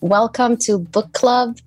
[0.00, 1.58] Welcome to Book Club,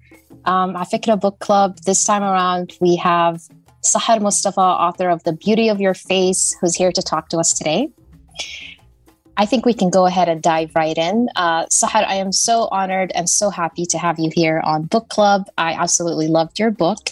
[0.46, 1.78] um, Afikra Book Club.
[1.85, 3.42] This time around, we have
[3.83, 7.52] Sahar Mustafah, author of The Beauty of Your Face, who's here to talk to us
[7.52, 7.90] today.
[9.36, 11.28] I think we can go ahead and dive right in.
[11.36, 15.09] Uh, Sahar, I am so honored and so happy to have you here on Book
[15.09, 15.50] Club.
[15.57, 17.09] I absolutely loved your book.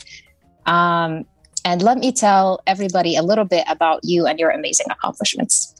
[0.68, 1.26] Um,
[1.66, 5.76] and let me tell everybody a little bit about you and your amazing accomplishments.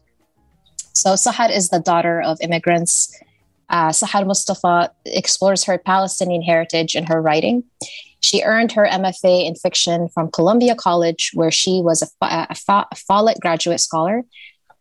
[0.94, 3.16] So, Sahar is the daughter of immigrants.
[3.70, 7.64] Uh, Sahar Mustafah explores her Palestinian heritage in her writing.
[8.22, 12.96] She earned her MFA in fiction from Columbia College, where she was a, a, a
[12.96, 14.24] Follett graduate scholar.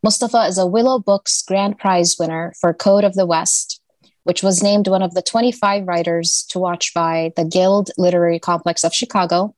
[0.05, 3.81] Mustafah is a Willow Books Grand Prize winner for Code of the West,
[4.25, 8.85] which was named one of the 25 writers to watch by the Guild Literary Complex
[8.85, 9.55] of Chicago,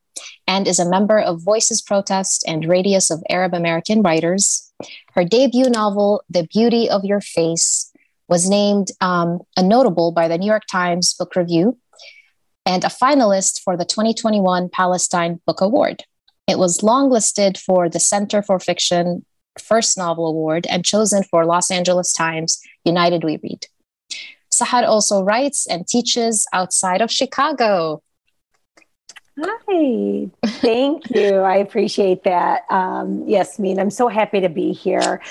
[0.47, 4.73] and is a member of Voices Protest and Radius of Arab American Writers.
[5.15, 7.90] Her debut novel, The Beauty of Your Face,
[8.31, 11.77] was named um, a notable by the New York Times Book Review
[12.65, 16.05] and a finalist for the 2021 Palestine Book Award.
[16.47, 19.27] It was longlisted for the Center for Fiction
[19.61, 23.67] First Novel Award and chosen for Los Angeles Times United We Read.
[24.53, 28.01] Sahar also writes and teaches outside of Chicago.
[29.43, 31.37] Hi, thank you.
[31.37, 32.71] I appreciate that.
[32.71, 35.23] Um, Yasmin, I'm so happy to be here.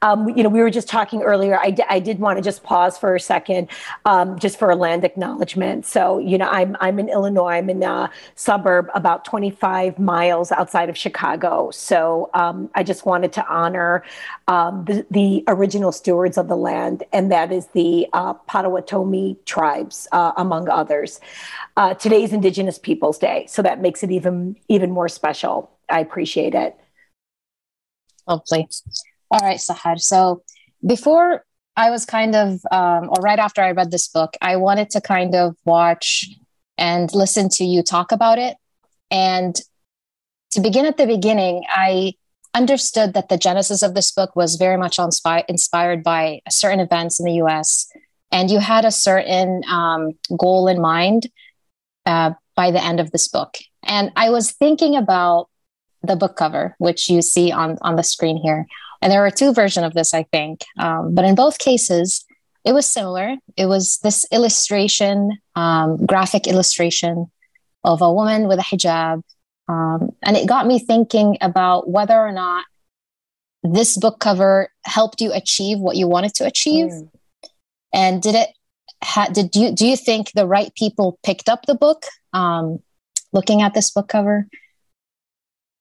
[0.00, 1.58] Um, you know, we were just talking earlier.
[1.58, 3.68] I, d- I did want to just pause for a second,
[4.06, 5.84] um, just for a land acknowledgement.
[5.84, 7.56] So, you know, I'm I'm in Illinois.
[7.56, 11.70] I'm in a suburb about 25 miles outside of Chicago.
[11.70, 14.02] So, um, I just wanted to honor
[14.46, 20.08] um, the, the original stewards of the land, and that is the uh, Potawatomi tribes,
[20.12, 21.20] uh, among others.
[21.76, 25.70] Uh, today's Indigenous Peoples Day so that makes it even even more special.
[25.88, 26.76] I appreciate it.
[28.26, 28.68] Lovely.
[29.30, 29.98] All right, Sahar.
[29.98, 30.42] So
[30.86, 31.44] before
[31.76, 35.00] I was kind of, um, or right after I read this book, I wanted to
[35.00, 36.28] kind of watch
[36.76, 38.56] and listen to you talk about it.
[39.10, 39.54] And
[40.52, 42.14] to begin at the beginning, I
[42.54, 44.98] understood that the genesis of this book was very much
[45.48, 47.88] inspired by certain events in the US.
[48.32, 51.28] And you had a certain um, goal in mind
[52.06, 53.56] uh, by the end of this book.
[53.84, 55.48] And I was thinking about
[56.02, 58.66] the book cover, which you see on, on the screen here.
[59.00, 60.64] And there were two versions of this, I think.
[60.76, 62.24] Um, but in both cases,
[62.64, 63.36] it was similar.
[63.56, 67.30] It was this illustration, um, graphic illustration
[67.84, 69.22] of a woman with a hijab.
[69.68, 72.64] Um, and it got me thinking about whether or not
[73.62, 76.88] this book cover helped you achieve what you wanted to achieve.
[76.88, 77.10] Mm.
[77.92, 78.48] And did it
[79.04, 82.02] ha- did you do you think the right people picked up the book
[82.32, 82.78] um,
[83.32, 84.46] looking at this book cover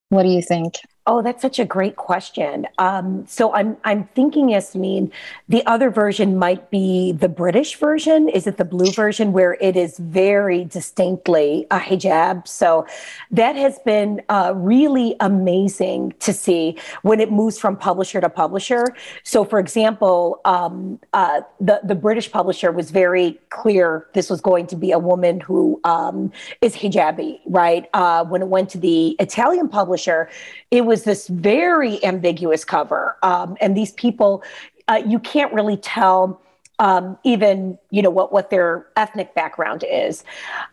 [0.09, 0.75] what do you think
[1.09, 2.67] Oh, that's such a great question.
[2.79, 5.09] Um, so I'm I'm thinking, Yasmin,
[5.47, 8.27] the other version might be the British version.
[8.27, 12.45] Is it the blue version where it is very distinctly a hijab?
[12.45, 12.85] So
[13.31, 18.83] that has been uh, really amazing to see when it moves from publisher to publisher.
[19.23, 24.67] So, for example, um, uh, the the British publisher was very clear this was going
[24.67, 27.87] to be a woman who um, is hijabi, right?
[27.93, 30.29] Uh, when it went to the Italian publisher,
[30.69, 33.17] it was this very ambiguous cover.
[33.23, 34.43] Um, and these people,
[34.87, 36.41] uh, you can't really tell
[36.79, 40.23] um, even you know what what their ethnic background is.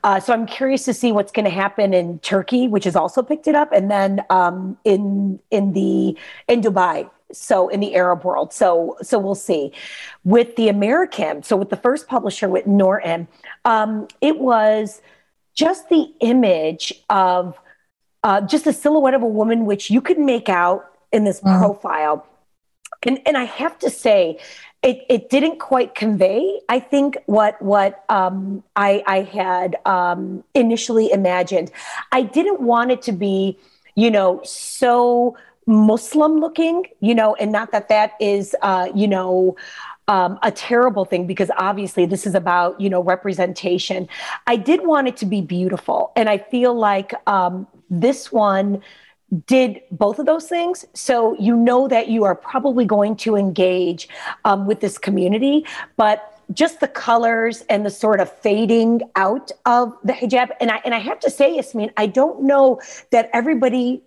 [0.02, 3.22] Uh, so I'm curious to see what's going to happen in Turkey, which has also
[3.22, 6.16] picked it up, and then um, in in the
[6.48, 7.08] in Dubai.
[7.32, 9.72] So in the Arab world, so so we'll see.
[10.24, 13.26] With the American, so with the first publisher with Norton,
[13.64, 15.00] um, it was
[15.54, 17.58] just the image of
[18.24, 21.58] uh, just a silhouette of a woman, which you could make out in this mm.
[21.58, 22.26] profile.
[23.04, 24.38] And, and I have to say,
[24.82, 31.10] it, it didn't quite convey, I think, what what um, I, I had um, initially
[31.10, 31.70] imagined.
[32.12, 33.58] I didn't want it to be,
[33.94, 39.56] you know, so Muslim looking, you know, and not that that is, uh, you know,
[40.06, 44.06] um, a terrible thing because obviously this is about you know representation.
[44.46, 48.82] I did want it to be beautiful, and I feel like um, this one
[49.46, 50.84] did both of those things.
[50.94, 54.08] So you know that you are probably going to engage
[54.44, 55.66] um, with this community,
[55.96, 60.50] but just the colors and the sort of fading out of the hijab.
[60.60, 64.02] And I and I have to say, Yasmin, I don't know that everybody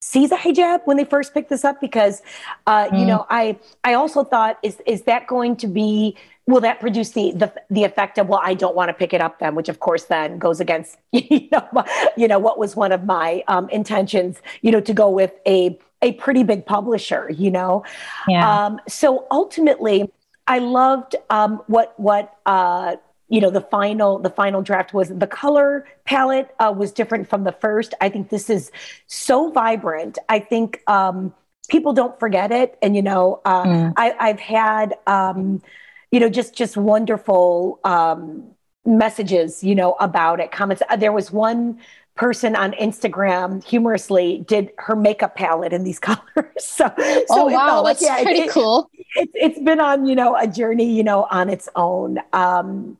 [0.00, 2.22] sees a hijab when they first pick this up because
[2.66, 3.00] uh, mm.
[3.00, 6.16] you know I I also thought is is that going to be
[6.46, 9.20] will that produce the the the effect of well I don't want to pick it
[9.20, 11.84] up then which of course then goes against you know
[12.16, 15.78] you know what was one of my um, intentions you know to go with a
[16.02, 17.84] a pretty big publisher you know
[18.26, 18.66] yeah.
[18.66, 20.10] um, so ultimately
[20.46, 22.96] I loved um, what what uh,
[23.30, 27.44] you know the final the final draft was the color palette uh, was different from
[27.44, 27.94] the first.
[28.00, 28.70] I think this is
[29.06, 30.18] so vibrant.
[30.28, 31.32] I think um,
[31.68, 32.76] people don't forget it.
[32.82, 33.92] And you know uh, mm.
[33.96, 35.62] I, have had um,
[36.10, 38.50] you know just just wonderful um,
[38.84, 40.82] messages you know about it comments.
[40.90, 41.78] Uh, there was one
[42.20, 46.20] person on Instagram humorously did her makeup palette in these colors.
[46.58, 48.90] so, so oh wow, that's yeah, pretty it, cool.
[49.16, 52.18] It, it's been on you know a journey you know on its own.
[52.34, 52.98] Um,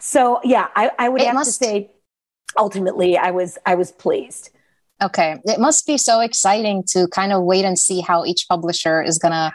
[0.00, 1.58] so yeah, I, I would it have must...
[1.58, 1.90] to say
[2.58, 4.50] ultimately I was I was pleased.
[5.00, 9.00] Okay, it must be so exciting to kind of wait and see how each publisher
[9.00, 9.54] is gonna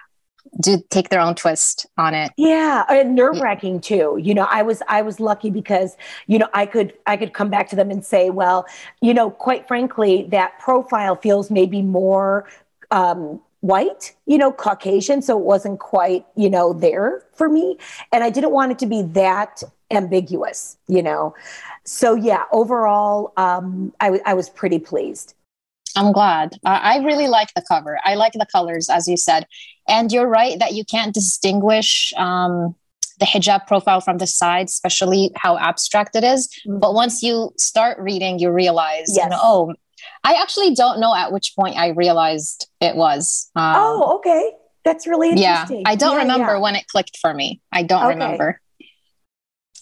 [0.60, 2.32] do take their own twist on it.
[2.38, 4.20] Yeah, and nerve wracking too.
[4.22, 5.98] You know, I was I was lucky because
[6.28, 8.66] you know I could I could come back to them and say, well,
[9.02, 12.48] you know, quite frankly, that profile feels maybe more
[12.92, 17.78] um, white, you know, Caucasian, so it wasn't quite you know there for me,
[18.12, 21.36] and I didn't want it to be that ambiguous, you know.
[21.84, 25.34] So yeah, overall, um, I, w- I was pretty pleased.
[25.96, 26.58] I'm glad.
[26.64, 28.00] I really like the cover.
[28.04, 29.46] I like the colors, as you said.
[29.88, 32.76] And you're right that you can't distinguish um,
[33.20, 36.48] the hijab profile from the side, especially how abstract it is.
[36.68, 36.80] Mm-hmm.
[36.80, 39.24] But once you start reading, you realize, yes.
[39.24, 39.74] you know, oh,
[40.24, 43.50] I actually don't know at which point I realized it was.
[43.56, 44.52] Um, oh, okay.
[44.84, 45.82] That's really interesting.
[45.82, 46.60] Yeah, I don't yeah, remember yeah.
[46.60, 47.62] when it clicked for me.
[47.72, 48.14] I don't okay.
[48.14, 48.60] remember.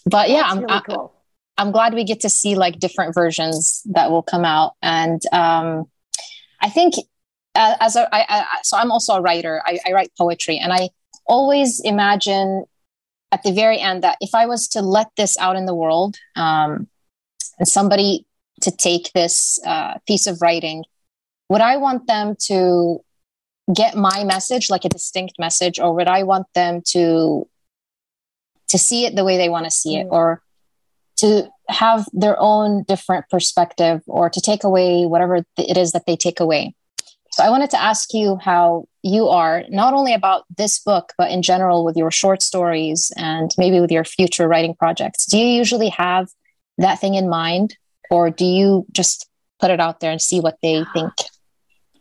[0.05, 1.13] But yeah, I'm, really cool.
[1.57, 4.73] I'm glad we get to see like different versions that will come out.
[4.81, 5.85] And um,
[6.61, 6.95] I think
[7.56, 9.61] uh, as a, I, I, so I'm also a writer.
[9.65, 10.89] I, I write poetry, and I
[11.25, 12.65] always imagine
[13.31, 16.17] at the very end that if I was to let this out in the world,
[16.35, 16.88] um,
[17.57, 18.25] and somebody
[18.61, 20.83] to take this uh, piece of writing,
[21.50, 23.03] would I want them to
[23.73, 27.47] get my message, like a distinct message, or would I want them to
[28.69, 30.12] to see it the way they want to see it, mm.
[30.12, 30.41] or
[31.17, 36.16] to have their own different perspective, or to take away whatever it is that they
[36.16, 36.74] take away?
[37.31, 41.31] So I wanted to ask you how you are, not only about this book, but
[41.31, 45.25] in general with your short stories and maybe with your future writing projects.
[45.25, 46.27] Do you usually have
[46.80, 47.77] that thing in mind,
[48.10, 49.30] or do you just
[49.60, 51.13] put it out there and see what they think?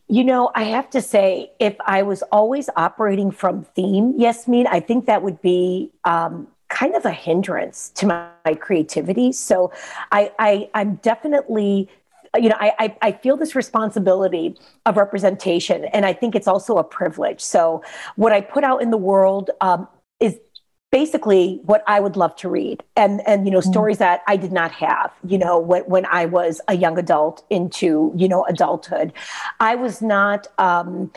[0.08, 4.66] You know, I have to say, if I was always operating from theme, yes, mean,
[4.66, 9.32] I think that would be um, kind of a hindrance to my, my creativity.
[9.32, 9.72] So
[10.12, 11.88] I, I, I'm definitely
[12.36, 14.54] you know, I, I, I, feel this responsibility
[14.84, 17.40] of representation, and I think it's also a privilege.
[17.40, 17.82] So,
[18.16, 19.88] what I put out in the world um,
[20.20, 20.38] is
[20.90, 23.70] basically what I would love to read, and and you know, mm.
[23.70, 25.10] stories that I did not have.
[25.26, 29.12] You know, when when I was a young adult into you know adulthood,
[29.60, 30.46] I was not.
[30.58, 31.10] Um,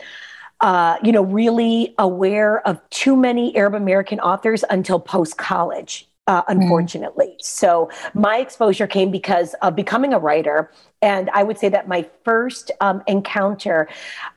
[0.62, 6.42] uh, you know, really aware of too many Arab American authors until post college uh,
[6.42, 6.60] mm-hmm.
[6.60, 7.36] unfortunately.
[7.38, 7.42] Mm.
[7.42, 10.70] So my exposure came because of becoming a writer.
[11.00, 13.88] And I would say that my first um, encounter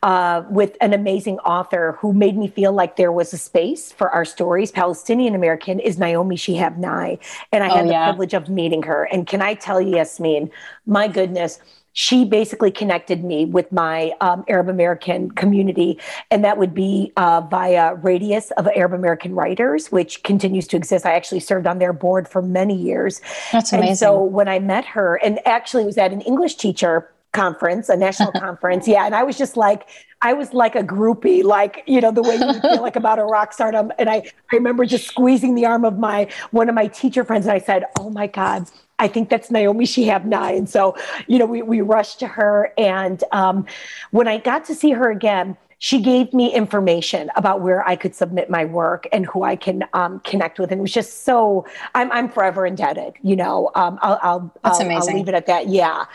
[0.01, 4.09] uh, with an amazing author who made me feel like there was a space for
[4.09, 7.19] our stories, Palestinian American, is Naomi Shihab Nye.
[7.51, 8.05] And I oh, had the yeah.
[8.05, 9.03] privilege of meeting her.
[9.11, 10.49] And can I tell you, Yasmin,
[10.87, 11.59] my goodness,
[11.95, 15.97] she basically connected me with my um, Arab American community,
[16.29, 21.05] and that would be uh, via Radius of Arab American Writers, which continues to exist.
[21.05, 23.21] I actually served on their board for many years.
[23.53, 23.89] That's amazing.
[23.89, 27.95] And so when I met her, and actually was at an English teacher conference, a
[27.95, 28.87] national conference.
[28.89, 29.05] Yeah.
[29.05, 29.87] And I was just like,
[30.21, 33.23] I was like a groupie, like, you know, the way you feel like about a
[33.23, 33.73] rock star.
[33.73, 37.23] And, and I, I remember just squeezing the arm of my, one of my teacher
[37.23, 37.45] friends.
[37.45, 40.51] And I said, Oh my God, I think that's Naomi Shihab Nye.
[40.51, 40.95] And so,
[41.27, 42.73] you know, we, we rushed to her.
[42.77, 43.65] And um,
[44.11, 48.15] when I got to see her again, she gave me information about where I could
[48.15, 50.71] submit my work and who I can um, connect with.
[50.71, 54.79] And it was just so, I'm, I'm forever indebted, you know, um, I'll, I'll, That's
[54.79, 55.09] I'll, amazing.
[55.09, 55.67] I'll leave it at that.
[55.67, 56.05] Yeah.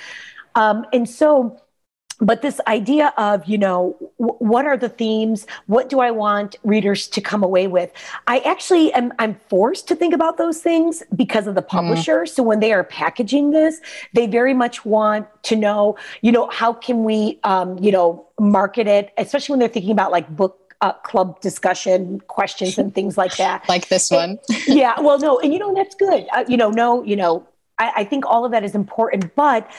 [0.54, 1.60] Um, and so
[2.20, 5.46] but this idea of you know w- what are the themes?
[5.66, 7.90] What do i want readers to come away with?
[8.26, 11.76] I actually am i'm forced to think about those things because of the mm-hmm.
[11.76, 12.22] publisher.
[12.22, 12.28] Mm.
[12.28, 13.80] so when they are packaging this
[14.12, 18.86] they very much want to know you know how can we um, you know market
[18.86, 23.36] it especially when they're thinking about like book uh, club discussion questions and things like
[23.36, 23.62] that.
[23.68, 24.38] Like this one.
[24.66, 26.26] yeah well no and you know that's good.
[26.32, 27.46] Uh, you know no you know
[27.78, 29.70] I, I think all of that is important but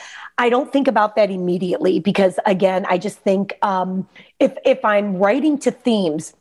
[0.42, 4.08] I don't think about that immediately because again, I just think um,
[4.40, 6.34] if if I'm writing to themes,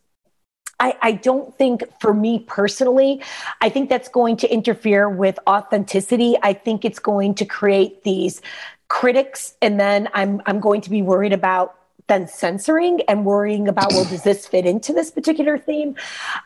[0.80, 3.22] I, I, don't think for me personally,
[3.60, 6.34] I think that's going to interfere with authenticity.
[6.42, 8.40] I think it's going to create these
[8.88, 11.76] critics, and then I'm I'm going to be worried about
[12.06, 15.94] then censoring and worrying about well does this fit into this particular theme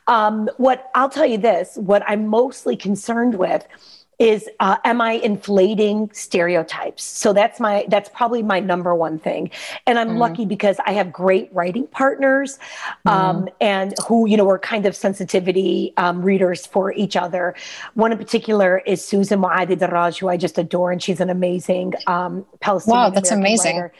[0.08, 3.66] um, what i'll tell you this what i'm mostly concerned with
[4.18, 9.50] is uh, am i inflating stereotypes so that's my that's probably my number one thing
[9.86, 10.18] and i'm mm.
[10.18, 12.58] lucky because i have great writing partners
[13.06, 13.52] um, mm.
[13.60, 17.54] and who you know are kind of sensitivity um, readers for each other
[17.94, 21.94] one in particular is susan Muaddi Darraj, who i just adore and she's an amazing
[22.06, 23.92] um, palestinian wow that's amazing writer.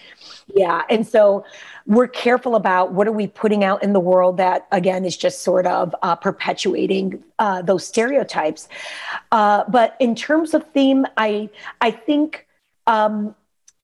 [0.55, 1.45] yeah and so
[1.87, 5.43] we're careful about what are we putting out in the world that again is just
[5.43, 8.69] sort of uh, perpetuating uh, those stereotypes.
[9.33, 11.49] Uh, but in terms of theme i
[11.81, 12.47] i think
[12.87, 13.35] um,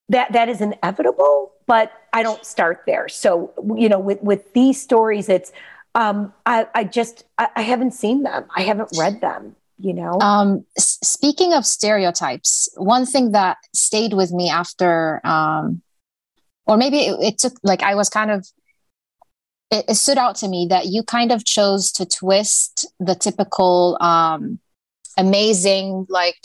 [0.08, 3.08] that that is inevitable but i don't start there.
[3.08, 5.52] So you know with with these stories it's
[5.94, 8.44] um, I, I just I, I haven't seen them.
[8.56, 10.18] I haven't read them you know?
[10.20, 15.82] Um, speaking of stereotypes one thing that stayed with me after um,
[16.66, 18.46] or maybe it, it took like I was kind of
[19.70, 23.96] it, it, stood out to me that you kind of chose to twist the typical
[24.00, 24.58] um,
[25.16, 26.36] amazing like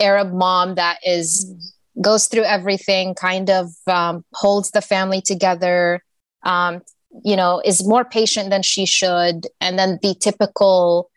[0.00, 1.54] Arab mom that is
[2.00, 6.02] goes through everything, kind of um, holds the family together,
[6.42, 6.80] um,
[7.24, 11.10] you know, is more patient than she should, and then the typical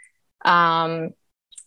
[0.43, 1.11] um,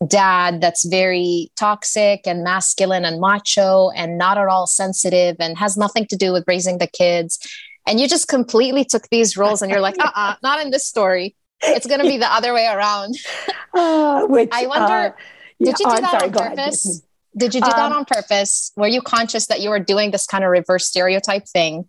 [0.07, 5.77] dad that's very toxic and masculine and macho and not at all sensitive and has
[5.77, 7.39] nothing to do with raising the kids.
[7.87, 10.71] And you just completely took these roles and you're like, uh uh-uh, uh not in
[10.71, 11.35] this story.
[11.61, 13.17] It's going to be the other way around.
[13.75, 15.11] uh, which, I wonder, uh,
[15.59, 17.03] yeah, did you do oh, that sorry, on purpose?
[17.37, 18.73] Did you do um, that on purpose?
[18.75, 21.89] Were you conscious that you were doing this kind of reverse stereotype thing?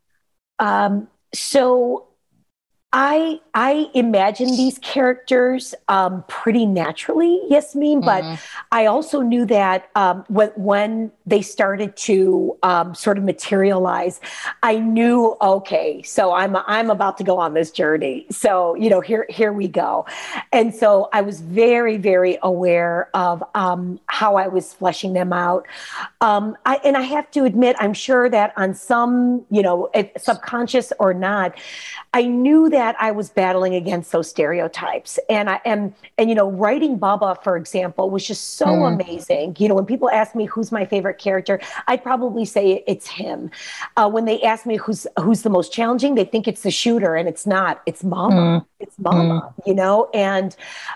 [0.59, 2.08] Um, so
[2.91, 8.01] I I imagine these characters um, pretty naturally, Yasmin.
[8.01, 8.39] But mm.
[8.71, 14.19] I also knew that um, when when they started to um, sort of materialize,
[14.63, 18.25] I knew okay, so I'm I'm about to go on this journey.
[18.31, 20.07] So you know, here here we go.
[20.51, 25.67] And so I was very very aware of um, how I was fleshing them out.
[26.21, 30.91] Um, I, and I have to admit, I'm sure that on some you know, subconscious
[30.97, 31.55] or not,
[32.15, 35.19] I knew that I was battling against those stereotypes.
[35.29, 38.93] And I am, and you know, writing Baba, for example, was just so mm.
[38.93, 39.55] amazing.
[39.59, 43.51] You know, when people ask me who's my favorite character, I'd probably say it's him.
[43.97, 47.15] Uh, when they ask me who's who's the most challenging, they think it's the shooter,
[47.15, 47.81] and it's not.
[47.85, 48.35] It's Mama.
[48.35, 48.65] Mm.
[48.79, 49.41] It's Mama.
[49.41, 49.67] Mm.
[49.67, 50.55] You know, and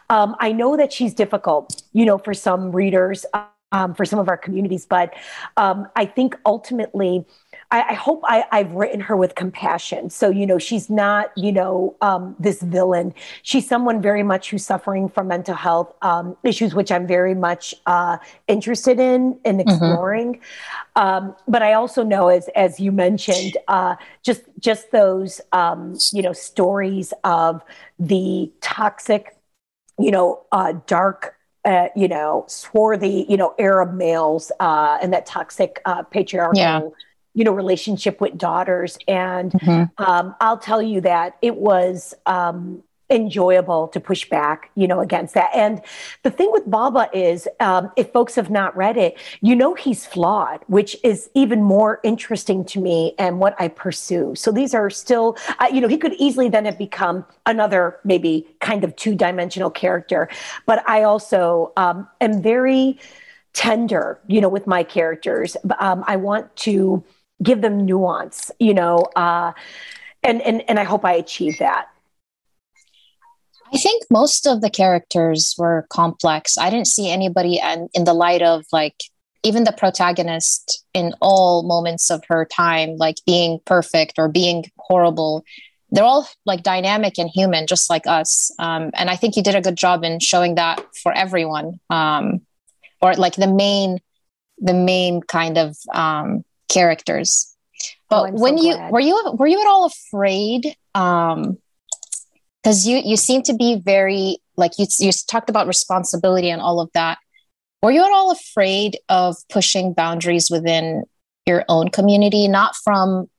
[0.10, 1.84] um, I know that she's difficult.
[1.94, 3.26] You know, for some readers.
[3.72, 5.16] Um, for some of our communities, but
[5.58, 7.26] um, I think ultimately
[7.74, 10.12] I, I hope I, have written her with compassion.
[10.12, 13.16] So, you know, she's not, you know, um, this villain.
[13.42, 17.74] She's someone very much who's suffering from mental health um, issues, which I'm very much
[17.88, 19.70] uh, interested in and mm-hmm.
[19.70, 20.36] exploring.
[20.36, 21.02] Mm-hmm.
[21.02, 26.22] Um, but I also know, as as you mentioned, uh, just just those, um, you
[26.22, 27.64] know, stories of
[27.98, 29.36] the toxic,
[29.98, 35.26] you know, uh, dark uh, you know, swarthy, you know, Arab males uh, and that
[35.26, 36.82] toxic uh, patriarchal yeah
[37.34, 38.98] you know relationship with daughters.
[39.08, 40.04] And mm-hmm.
[40.04, 45.34] um, i'll tell you that it was um, enjoyable to push back you know against
[45.34, 45.50] that.
[45.54, 45.82] And
[46.24, 50.06] the thing with baba is um, if folks have not read it you know he's
[50.06, 54.34] flawed which is even more interesting to me and what i pursue.
[54.36, 58.48] So these are still uh, you know he could easily then have become another maybe
[58.60, 60.30] kind of two-dimensional character.
[60.66, 62.98] But i also um, am very
[63.54, 65.56] tender you know with my characters.
[65.80, 67.04] Um, i want to
[67.44, 69.52] give them nuance, you know, uh,
[70.24, 71.90] and, and, and I hope I achieve that.
[73.74, 76.58] I think most of the characters were complex.
[76.58, 78.96] I didn't see anybody and in the light of like
[79.44, 85.44] even the protagonist in all moments of her time, like being perfect or being horrible.
[85.92, 88.52] They're all like dynamic and human, just like us.
[88.58, 92.42] Um, and I think you did a good job in showing that for everyone, um,
[93.02, 94.00] or like the main,
[94.60, 97.56] the main kind of um, characters.
[98.10, 100.76] But oh, when so you were you were you at all afraid?
[100.96, 101.58] Um,
[102.64, 106.80] because you you seem to be very like you you talked about responsibility and all
[106.80, 107.18] of that.
[107.82, 111.04] Were you at all afraid of pushing boundaries within
[111.46, 113.30] your own community, not from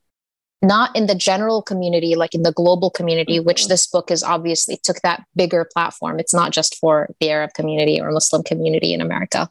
[0.61, 3.47] not in the general community, like in the global community, mm-hmm.
[3.47, 6.19] which this book is obviously took that bigger platform.
[6.19, 9.49] It's not just for the Arab community or Muslim community in America.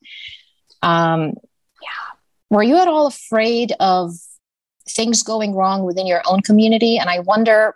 [0.82, 1.34] Um,
[2.54, 4.12] were you at all afraid of
[4.88, 6.98] things going wrong within your own community?
[6.98, 7.76] And I wonder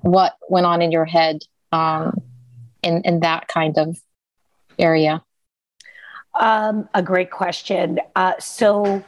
[0.00, 2.22] what went on in your head um,
[2.82, 3.98] in, in that kind of
[4.78, 5.22] area.
[6.34, 8.00] Um, a great question.
[8.16, 9.04] Uh, so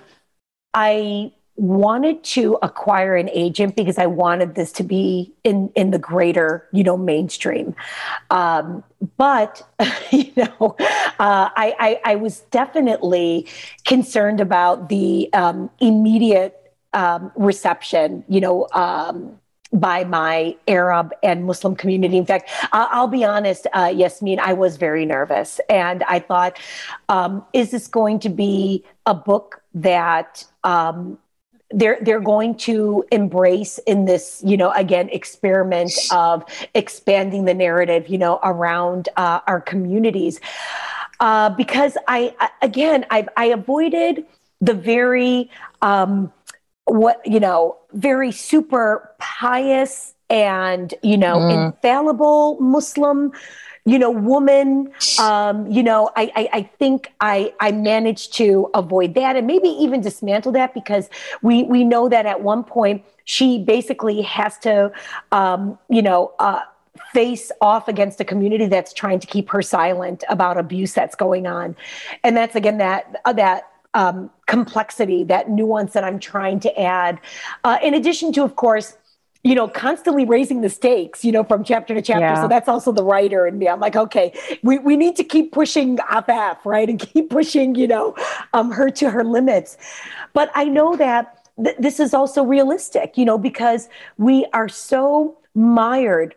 [0.74, 5.98] I wanted to acquire an agent because I wanted this to be in in the
[5.98, 7.74] greater, you know, mainstream.
[8.30, 8.84] Um,
[9.16, 9.66] but
[10.10, 10.76] you know,
[11.18, 13.46] uh, I, I, I was definitely
[13.84, 18.24] concerned about the um, immediate um, reception.
[18.28, 18.68] You know.
[18.72, 19.38] Um,
[19.72, 22.16] by my Arab and Muslim community.
[22.16, 25.60] In fact, I'll be honest, uh, Yasmin, I was very nervous.
[25.68, 26.56] And I thought,
[27.08, 31.18] um, is this going to be a book that um,
[31.70, 36.44] they're they're going to embrace in this you know again experiment of
[36.74, 40.40] expanding the narrative you know around uh, our communities
[41.20, 44.26] uh, because I again I, I avoided
[44.60, 45.50] the very
[45.82, 46.32] um,
[46.84, 51.66] what you know very super pious and you know mm.
[51.66, 53.32] infallible Muslim
[53.86, 54.92] you know, woman.
[55.18, 59.68] Um, you know, I, I, I think I I managed to avoid that and maybe
[59.68, 61.08] even dismantle that because
[61.40, 64.92] we we know that at one point she basically has to,
[65.32, 66.34] um, you know.
[66.38, 66.60] Uh,
[67.12, 71.46] face off against a community that's trying to keep her silent about abuse that's going
[71.46, 71.76] on
[72.24, 77.20] and that's again that uh, that um, complexity that nuance that i'm trying to add
[77.64, 78.96] uh, in addition to of course
[79.46, 82.34] you know, constantly raising the stakes, you know, from chapter to chapter.
[82.34, 82.42] Yeah.
[82.42, 83.68] So that's also the writer in me.
[83.68, 86.88] I'm like, okay, we, we need to keep pushing Afaf, right?
[86.88, 88.16] And keep pushing, you know,
[88.54, 89.78] um, her to her limits.
[90.32, 93.88] But I know that th- this is also realistic, you know, because
[94.18, 96.34] we are so mired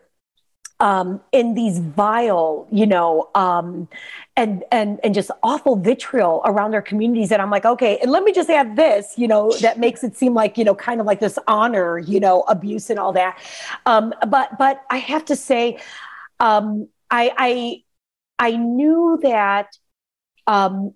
[0.80, 3.88] um, in these vile, you know, um,
[4.38, 7.32] and and and just awful vitriol around their communities.
[7.32, 10.16] And I'm like, okay, and let me just add this, you know, that makes it
[10.16, 13.38] seem like you know, kind of like this honor, you know, abuse and all that.
[13.86, 15.80] Um, but but I have to say,
[16.40, 17.84] um, I I
[18.40, 19.68] I knew that
[20.48, 20.94] um,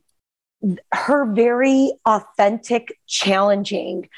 [0.93, 4.09] her very authentic, challenging.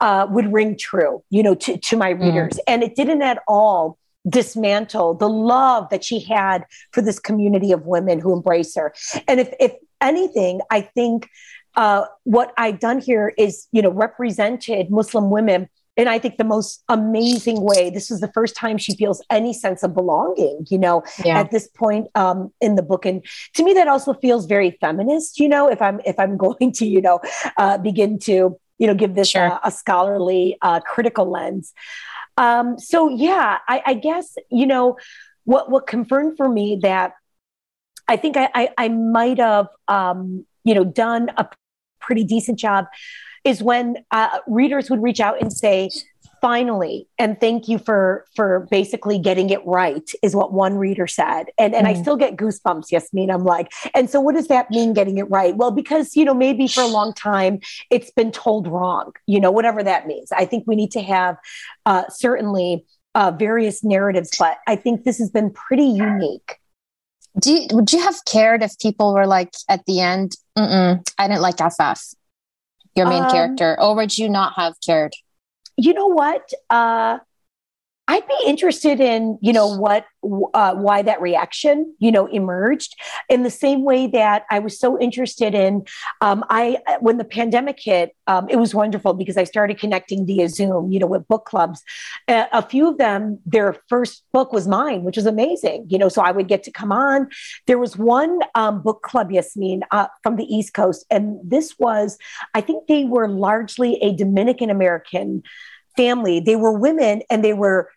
[0.00, 2.20] Uh, would ring true, you know, to, to my mm.
[2.20, 2.54] readers.
[2.54, 2.60] Mm.
[2.66, 3.98] And it didn't at all
[4.28, 8.94] dismantle the love that she had for this community of women who embrace her.
[9.26, 11.28] And if, if anything, I think
[11.74, 16.44] uh, what I've done here is, you know, represented Muslim women and I think the
[16.44, 17.90] most amazing way.
[17.90, 21.38] This is the first time she feels any sense of belonging, you know, yeah.
[21.38, 23.04] at this point um, in the book.
[23.04, 26.72] And to me, that also feels very feminist, you know, if I'm if I'm going
[26.72, 27.20] to, you know,
[27.58, 29.52] uh, begin to, you know, give this sure.
[29.52, 31.74] uh, a scholarly, uh, critical lens.
[32.36, 34.96] Um, so yeah, I, I, guess you know
[35.44, 37.12] what what confirmed for me that
[38.08, 41.48] I think I I, I might have um, you know done a
[42.00, 42.86] pretty decent job
[43.44, 45.90] is when uh, readers would reach out and say,
[46.42, 51.46] finally and thank you for for basically getting it right is what one reader said.
[51.56, 51.90] And and mm.
[51.90, 55.30] i still get goosebumps yasmin i'm like and so what does that mean getting it
[55.30, 55.56] right?
[55.56, 59.52] Well because you know maybe for a long time it's been told wrong you know
[59.52, 60.32] whatever that means.
[60.32, 61.36] I think we need to have
[61.86, 66.56] uh, certainly uh, various narratives but i think this has been pretty unique.
[67.38, 71.40] Do you, would you have cared if people were like at the end i didn't
[71.40, 72.14] like Afaf
[72.96, 75.14] your main um, character or would you not have cared
[75.76, 76.52] you know what?
[76.70, 77.18] Uh,
[78.12, 80.04] I'd be interested in, you know, what,
[80.52, 82.94] uh, why that reaction, you know, emerged
[83.30, 85.86] in the same way that I was so interested in.
[86.20, 90.50] Um, I, when the pandemic hit, um, it was wonderful because I started connecting via
[90.50, 91.82] Zoom, you know, with book clubs.
[92.28, 96.10] Uh, a few of them, their first book was mine, which was amazing, you know,
[96.10, 97.30] so I would get to come on.
[97.66, 102.18] There was one um, book club, Yasmin, uh, from the East Coast, and this was,
[102.52, 105.44] I think they were largely a Dominican American
[105.96, 106.40] family.
[106.40, 107.90] They were women and they were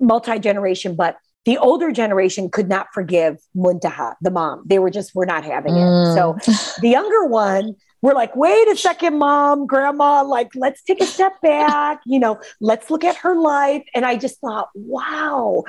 [0.00, 4.64] multi generation, but the older generation could not forgive Muntaha, the mom.
[4.66, 5.80] They were just, we're not having it.
[5.80, 6.14] Mm.
[6.14, 11.06] So the younger one, we're like, wait a second, mom, grandma, like, let's take a
[11.06, 13.82] step back, you know, let's look at her life.
[13.94, 15.64] And I just thought, wow,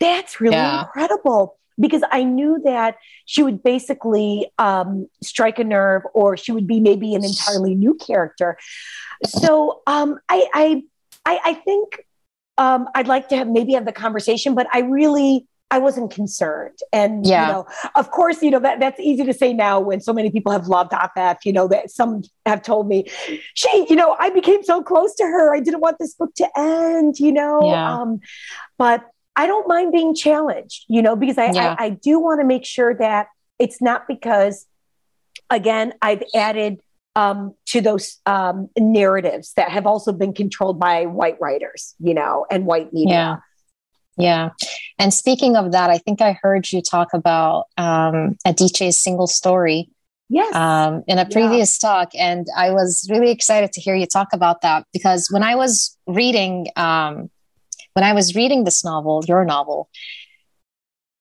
[0.00, 0.82] that's really yeah.
[0.82, 6.66] incredible because I knew that she would basically um, strike a nerve or she would
[6.66, 8.56] be maybe an entirely new character.
[9.24, 10.82] So um, I, I
[11.26, 12.05] I, I think
[12.58, 16.78] um, I'd like to have maybe have the conversation, but I really I wasn't concerned.
[16.92, 17.46] And yeah.
[17.46, 17.66] you know,
[17.96, 20.68] of course, you know, that that's easy to say now when so many people have
[20.68, 23.06] loved Afaf, you know, that some have told me,
[23.54, 25.54] she, you know, I became so close to her.
[25.54, 27.60] I didn't want this book to end, you know.
[27.64, 28.00] Yeah.
[28.00, 28.20] Um,
[28.78, 31.74] but I don't mind being challenged, you know, because I, yeah.
[31.78, 33.26] I, I do want to make sure that
[33.58, 34.66] it's not because
[35.50, 36.80] again, I've added
[37.16, 42.46] um, to those um, narratives that have also been controlled by white writers, you know,
[42.50, 43.12] and white media.
[43.14, 43.36] Yeah.
[44.18, 44.50] Yeah.
[44.98, 49.90] And speaking of that, I think I heard you talk about um, Adichie's single story
[50.28, 50.54] Yes.
[50.54, 51.88] Um, in a previous yeah.
[51.88, 52.10] talk.
[52.18, 55.96] And I was really excited to hear you talk about that because when I was
[56.06, 57.30] reading, um,
[57.92, 59.88] when I was reading this novel, your novel,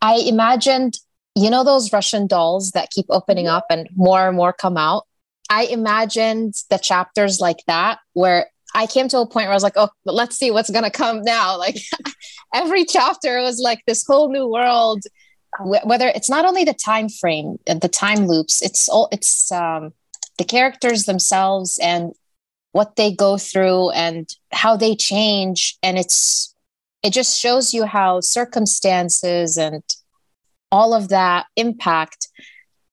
[0.02, 0.98] I imagined,
[1.36, 5.06] you know, those Russian dolls that keep opening up and more and more come out.
[5.50, 9.64] I imagined the chapters like that, where I came to a point where I was
[9.64, 11.58] like, oh, let's see what's going to come now.
[11.66, 11.78] Like
[12.54, 15.04] every chapter was like this whole new world.
[15.62, 19.94] Whether it's not only the time frame uh, the time loops it's all it's um,
[20.38, 22.12] the characters themselves and
[22.74, 25.78] what they go through and how they change.
[25.82, 26.54] And it's
[27.04, 29.82] it just shows you how circumstances and
[30.72, 32.28] all of that impact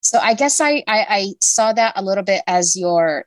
[0.03, 3.25] so i guess i i, I saw that a little bit as your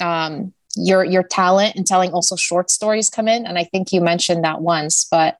[0.00, 4.00] um your your talent in telling also short stories come in and i think you
[4.00, 5.36] mentioned that once but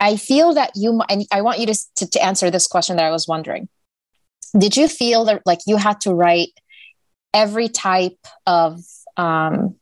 [0.00, 3.06] I feel that you, and I want you to, to, to answer this question that
[3.06, 3.68] I was wondering.
[4.56, 6.50] Did you feel that like you had to write
[7.32, 8.80] every type of
[9.16, 9.76] um,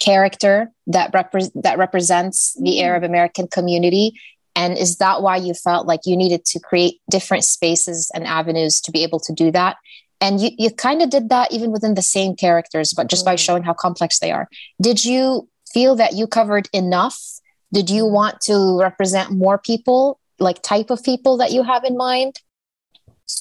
[0.00, 2.82] character that repre- that represents the mm.
[2.82, 4.18] Arab American community?
[4.58, 8.80] And is that why you felt like you needed to create different spaces and avenues
[8.82, 9.76] to be able to do that?
[10.20, 13.26] And you, you kind of did that even within the same characters, but just mm.
[13.26, 14.48] by showing how complex they are.
[14.82, 17.38] Did you feel that you covered enough
[17.72, 21.96] did you want to represent more people like type of people that you have in
[21.96, 22.40] mind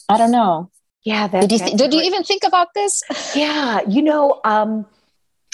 [0.09, 0.69] i don't know
[1.03, 3.03] yeah did you, th- did you even think about this
[3.35, 4.85] yeah you know um,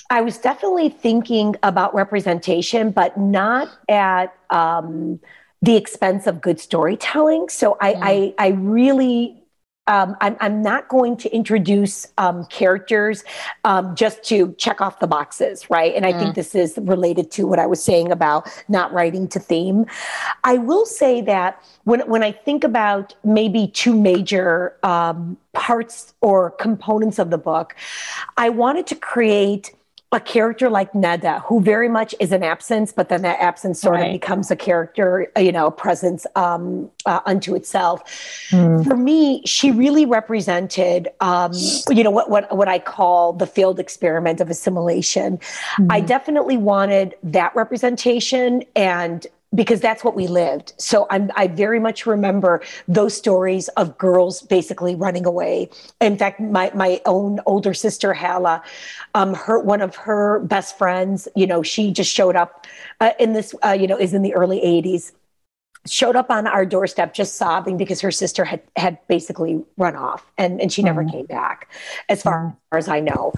[0.09, 5.19] i was definitely thinking about representation but not at um,
[5.63, 7.99] the expense of good storytelling so I, mm.
[8.01, 9.43] I i really
[9.87, 13.25] um, I'm, I'm, not going to introduce um, characters
[13.65, 15.93] um, just to check off the boxes, right?
[15.93, 16.19] And I mm.
[16.19, 19.85] think this is related to what I was saying about not writing to theme.
[20.45, 26.51] I will say that when, when I think about maybe two major um, parts or
[26.51, 27.75] components of the book,
[28.37, 29.73] I wanted to create
[30.13, 33.95] a character like Neda, who very much is an absence, but then that absence sort
[33.95, 34.07] right.
[34.07, 38.03] of becomes a character, you know, a presence um, uh, unto itself.
[38.51, 38.85] Mm.
[38.85, 41.51] For me, she really represented, um,
[41.89, 45.39] you know, what, what what I call the failed experiment of assimilation.
[45.77, 45.87] Mm.
[45.89, 50.73] I definitely wanted that representation, and because that's what we lived.
[50.77, 55.69] So I'm, I very much remember those stories of girls basically running away.
[56.01, 58.63] In fact, my, my own older sister, Hala,
[59.13, 62.65] um, her, one of her best friends, you know, she just showed up
[62.99, 65.11] uh, in this, uh, you know, is in the early 80s
[65.85, 70.31] showed up on our doorstep just sobbing because her sister had had basically run off
[70.37, 71.11] and, and she never mm.
[71.11, 71.69] came back
[72.07, 72.77] as far mm.
[72.77, 73.33] as I know.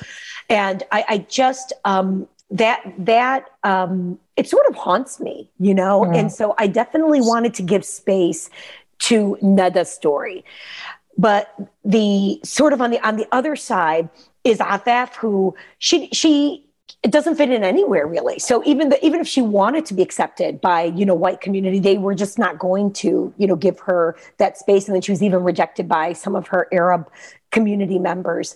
[0.47, 6.01] And I, I just um, that that um, it sort of haunts me, you know.
[6.01, 6.17] Mm.
[6.17, 8.49] And so I definitely wanted to give space
[8.99, 10.43] to Neda's story,
[11.17, 14.09] but the sort of on the on the other side
[14.43, 16.64] is Afaf, who she she
[17.05, 18.39] it doesn't fit in anywhere really.
[18.39, 21.77] So even the, even if she wanted to be accepted by you know white community,
[21.77, 25.11] they were just not going to you know give her that space, and then she
[25.11, 27.07] was even rejected by some of her Arab
[27.51, 28.55] community members.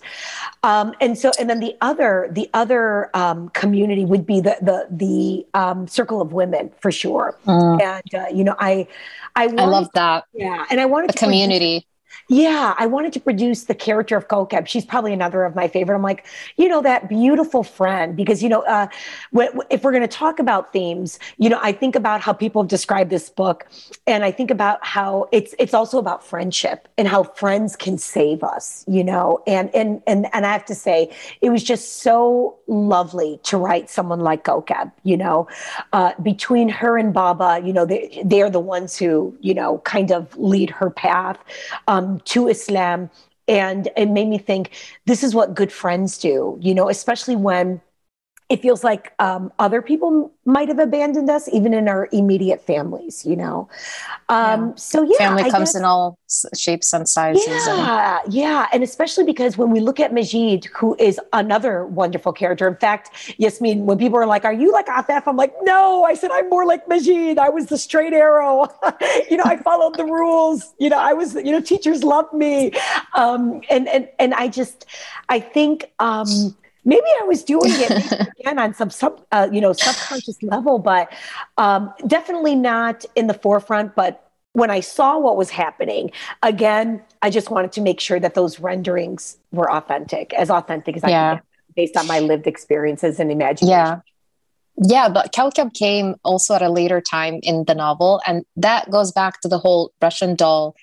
[0.64, 4.88] Um, and so, and then the other, the other um, community would be the the
[4.90, 7.38] the um, circle of women for sure.
[7.46, 7.80] Mm.
[7.80, 8.88] And uh, you know, I
[9.36, 10.24] I, wanted, I love that.
[10.34, 11.86] Yeah, and I wanted the community.
[12.28, 14.66] Yeah, I wanted to produce the character of Kokeb.
[14.66, 15.96] She's probably another of my favorite.
[15.96, 18.86] I'm like, you know, that beautiful friend, because, you know, uh,
[19.70, 22.68] if we're going to talk about themes, you know, I think about how people have
[22.68, 23.66] described this book,
[24.06, 28.42] and I think about how it's it's also about friendship and how friends can save
[28.42, 32.58] us, you know, and and and and I have to say, it was just so
[32.66, 35.48] lovely to write someone like Kokeb, you know,
[35.92, 40.12] uh, between her and Baba, you know, they they're the ones who, you know, kind
[40.12, 41.38] of lead her path.
[41.88, 43.10] Um, Um, to Islam.
[43.48, 44.70] And it made me think
[45.06, 47.80] this is what good friends do, you know, especially when
[48.50, 53.24] it feels like um, other people might have abandoned us, even in our immediate families,
[53.24, 53.68] you know.
[54.28, 54.72] Um, yeah.
[54.74, 56.18] So yeah, family I comes guess, in all
[56.56, 57.46] shapes and sizes.
[57.46, 62.32] Yeah, and- yeah, and especially because when we look at Majid, who is another wonderful
[62.32, 62.66] character.
[62.66, 66.14] In fact, Yasmin, when people are like, "Are you like Afaf?" I'm like, "No." I
[66.14, 67.38] said, "I'm more like Majid.
[67.38, 68.66] I was the straight arrow.
[69.30, 70.74] you know, I followed the rules.
[70.78, 71.36] You know, I was.
[71.36, 72.72] You know, teachers loved me,
[73.14, 74.86] um, and and and I just,
[75.28, 79.72] I think." Um, maybe I was doing it again on some sub, uh, you know,
[79.72, 81.12] subconscious level, but
[81.58, 83.94] um, definitely not in the forefront.
[83.94, 86.10] But when I saw what was happening,
[86.42, 91.02] again, I just wanted to make sure that those renderings were authentic, as authentic as
[91.06, 91.32] yeah.
[91.32, 91.42] I can,
[91.76, 93.68] based on my lived experiences and imagination.
[93.68, 94.00] Yeah.
[94.82, 99.12] Yeah, but Kaukab came also at a later time in the novel, and that goes
[99.12, 100.74] back to the whole Russian doll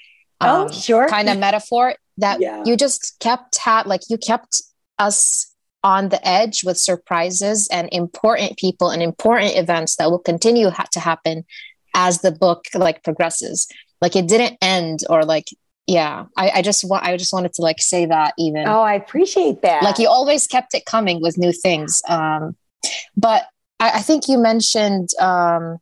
[0.42, 1.08] oh, um, oh, sure.
[1.08, 2.64] kind of metaphor that yeah.
[2.66, 4.62] you just kept had like you kept
[5.00, 5.54] us
[5.88, 10.86] on the edge with surprises and important people and important events that will continue ha-
[10.91, 11.45] to happen
[11.93, 13.69] as the book like progresses
[14.02, 15.47] like it didn't end or like
[15.88, 18.95] yeah I, I just want i just wanted to like say that even oh i
[18.95, 22.58] appreciate that like you always kept it coming with new things um
[23.15, 23.47] but
[23.80, 25.78] i, I think you mentioned um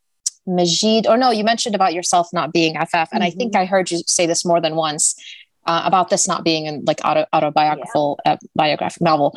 [0.45, 3.23] majid or no you mentioned about yourself not being Afaf and mm-hmm.
[3.23, 3.63] i think mm-hmm.
[3.63, 5.15] i heard you say this more than once
[5.65, 8.33] uh, about this not being an like auto, autobiographical yeah.
[8.33, 9.35] uh, biographic novel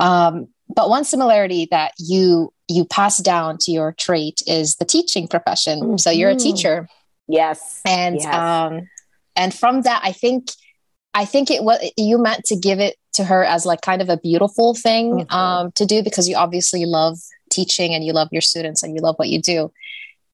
[0.00, 5.28] um, but one similarity that you you pass down to your trait is the teaching
[5.28, 5.96] profession mm-hmm.
[5.96, 6.42] so you're a mm-hmm.
[6.42, 6.88] teacher
[7.28, 8.34] yes and yes.
[8.34, 8.88] um
[9.36, 10.50] and from that i think
[11.14, 14.08] i think it was you meant to give it to her as like kind of
[14.08, 15.34] a beautiful thing mm-hmm.
[15.34, 17.18] um to do because you obviously love
[17.50, 19.70] teaching and you love your students and you love what you do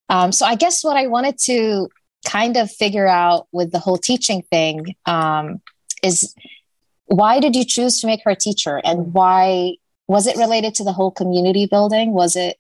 [0.09, 1.89] um so i guess what i wanted to
[2.25, 5.61] kind of figure out with the whole teaching thing um,
[6.03, 6.35] is
[7.09, 8.81] why did you choose to make her a teacher?
[8.85, 12.13] And why was it related to the whole community building?
[12.13, 12.57] Was it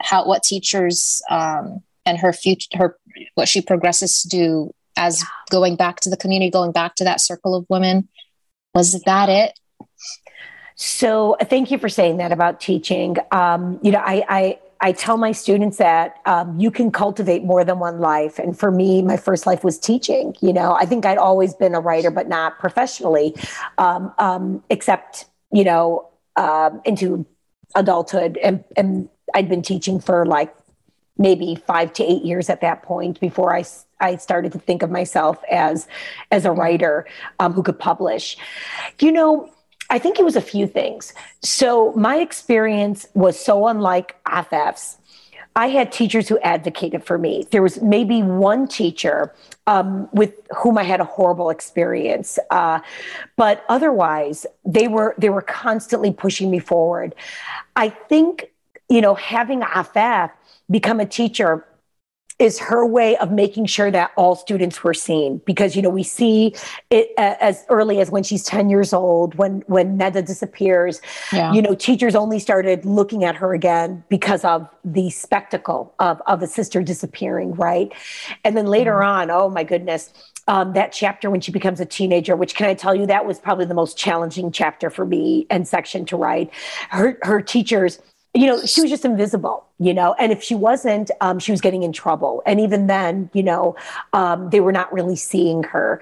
[0.00, 2.96] how what teachers um, and her future her
[3.34, 5.26] what she progresses to do as yeah.
[5.50, 8.08] going back to the community going back to that circle of women?
[8.74, 9.58] Was that it?
[10.76, 13.16] So thank you for saying that about teaching.
[13.30, 17.64] Um, you know I, I I tell my students that um, you can cultivate more
[17.64, 18.38] than one life.
[18.38, 20.36] And for me, my first life was teaching.
[20.42, 23.34] You know, I think I'd always been a writer, but not professionally,
[23.78, 27.24] um, um, except, you know, uh, into
[27.74, 28.36] adulthood.
[28.42, 30.54] And, and I'd been teaching for like
[31.16, 33.64] maybe five to eight years at that point before I,
[34.00, 35.88] I started to think of myself as,
[36.30, 37.06] as a writer
[37.38, 38.36] um, who could publish.
[39.00, 39.50] You know,
[39.90, 41.12] I think it was a few things.
[41.42, 44.98] So my experience was so unlike Afaf's.
[45.56, 47.46] I had teachers who advocated for me.
[47.50, 49.32] There was maybe one teacher
[49.68, 52.80] um, with whom I had a horrible experience, uh,
[53.36, 57.14] but otherwise they were they were constantly pushing me forward.
[57.76, 58.50] I think
[58.88, 60.32] you know having Afaf
[60.70, 61.64] become a teacher
[62.38, 66.02] is her way of making sure that all students were seen because you know we
[66.02, 66.54] see
[66.90, 71.00] it as early as when she's 10 years old when when neda disappears
[71.32, 71.52] yeah.
[71.52, 76.42] you know teachers only started looking at her again because of the spectacle of of
[76.42, 77.92] a sister disappearing right
[78.42, 79.06] and then later mm.
[79.06, 80.12] on oh my goodness
[80.46, 83.38] um, that chapter when she becomes a teenager, which can I tell you that was
[83.38, 86.52] probably the most challenging chapter for me and section to write.
[86.90, 87.98] Her her teachers
[88.34, 91.60] you know, she was just invisible, you know, and if she wasn't, um, she was
[91.60, 92.42] getting in trouble.
[92.44, 93.76] And even then, you know,
[94.12, 96.00] um, they were not really seeing her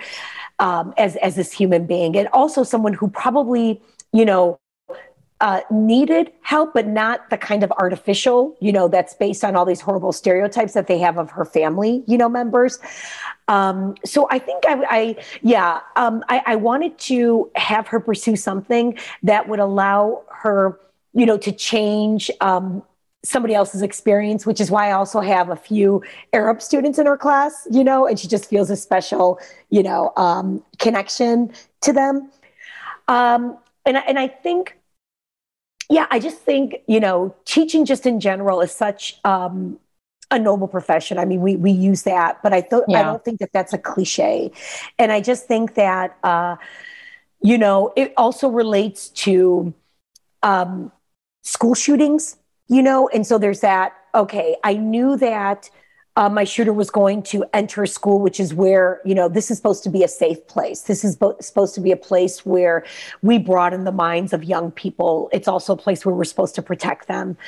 [0.59, 4.59] um, as as this human being, and also someone who probably, you know,
[5.43, 9.67] uh, needed help, but not the kind of artificial, you know, that's based on all
[9.67, 12.79] these horrible stereotypes that they have of her family, you know, members.
[13.49, 18.37] Um, so I think I, I yeah, um, I, I wanted to have her pursue
[18.37, 20.79] something that would allow her
[21.15, 22.83] you know, to change um,
[23.25, 27.17] somebody else's experience, which is why I also have a few Arab students in her
[27.17, 29.39] class, you know, and she just feels a special,
[29.71, 32.31] you know, um, connection to them.
[33.09, 34.79] Um, and, and I think,
[35.89, 39.79] yeah, I just think, you know, teaching just in general is such um,
[40.31, 41.19] a noble profession.
[41.19, 43.01] I mean, we, we use that, but I, th- yeah.
[43.01, 44.51] I don't think that that's a cliche.
[44.99, 46.57] And I just think that, uh,
[47.41, 49.75] you know, it also relates to,
[50.43, 50.91] um,
[51.43, 52.37] school shootings,
[52.69, 53.09] you know?
[53.09, 55.71] And so there's that, okay, I knew that
[56.15, 59.51] uh, my shooter was going to enter a school, which is where, you know, this
[59.51, 60.83] is supposed to be a safe place.
[60.83, 62.85] This is bo- supposed to be a place where
[63.23, 65.31] we broaden the minds of young people.
[65.33, 67.39] It's also a place where we're supposed to protect them.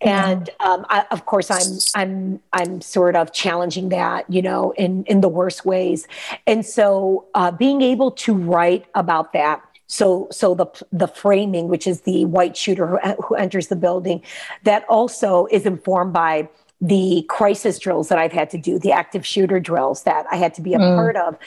[0.00, 5.04] And um, I, of course, I'm I'm I'm sort of challenging that, you know, in
[5.04, 6.08] in the worst ways.
[6.46, 11.86] And so uh, being able to write about that so, so the the framing, which
[11.86, 14.22] is the white shooter who, who enters the building,
[14.64, 16.48] that also is informed by
[16.80, 20.52] the crisis drills that I've had to do, the active shooter drills that I had
[20.54, 20.94] to be a mm.
[20.94, 21.38] part of.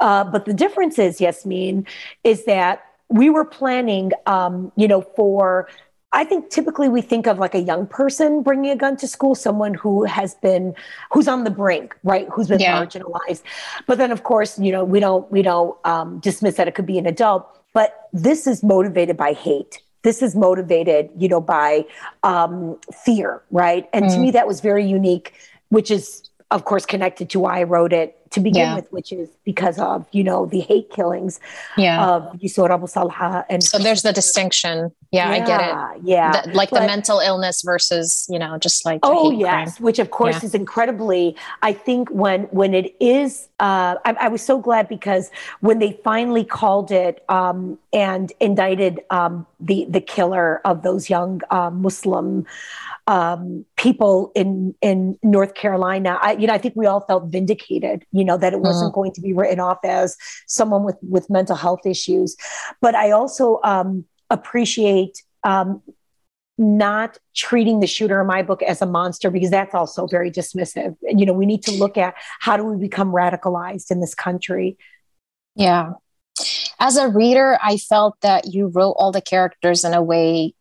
[0.00, 1.86] Uh, but the difference is, Yasmin,
[2.24, 5.68] is that we were planning, um, you know, for
[6.12, 9.34] I think typically we think of like a young person bringing a gun to school,
[9.36, 10.74] someone who has been,
[11.12, 12.26] who's on the brink, right?
[12.32, 12.84] Who's been yeah.
[12.84, 13.42] marginalized.
[13.86, 16.86] But then, of course, you know, we don't we don't um, dismiss that it could
[16.86, 17.59] be an adult.
[17.72, 19.80] But this is motivated by hate.
[20.02, 21.84] This is motivated, you know, by
[22.22, 23.88] um, fear, right?
[23.92, 24.14] And mm.
[24.14, 25.34] to me, that was very unique,
[25.68, 28.74] which is, of course, connected to why I wrote it to begin yeah.
[28.76, 31.40] with, which is because of you know the hate killings
[31.76, 32.06] yeah.
[32.06, 33.44] of Yusor Abu Salha.
[33.50, 34.92] And so there's the distinction.
[35.10, 36.02] Yeah, yeah I get it.
[36.04, 39.84] Yeah, the, like but, the mental illness versus you know just like oh yes, crime.
[39.84, 40.46] which of course yeah.
[40.46, 41.36] is incredibly.
[41.62, 45.98] I think when when it is, uh, I, I, was so glad because when they
[46.04, 52.46] finally called it um, and indicted um, the the killer of those young uh, Muslim
[53.10, 56.18] um, people in in North Carolina.
[56.22, 58.04] I, you know, I think we all felt vindicated.
[58.12, 59.00] You know that it wasn't mm-hmm.
[59.00, 62.36] going to be written off as someone with with mental health issues.
[62.80, 65.82] But I also um, appreciate um,
[66.58, 70.94] not treating the shooter in my book as a monster because that's also very dismissive.
[71.02, 74.76] You know, we need to look at how do we become radicalized in this country.
[75.56, 75.92] Yeah.
[76.78, 80.54] As a reader, I felt that you wrote all the characters in a way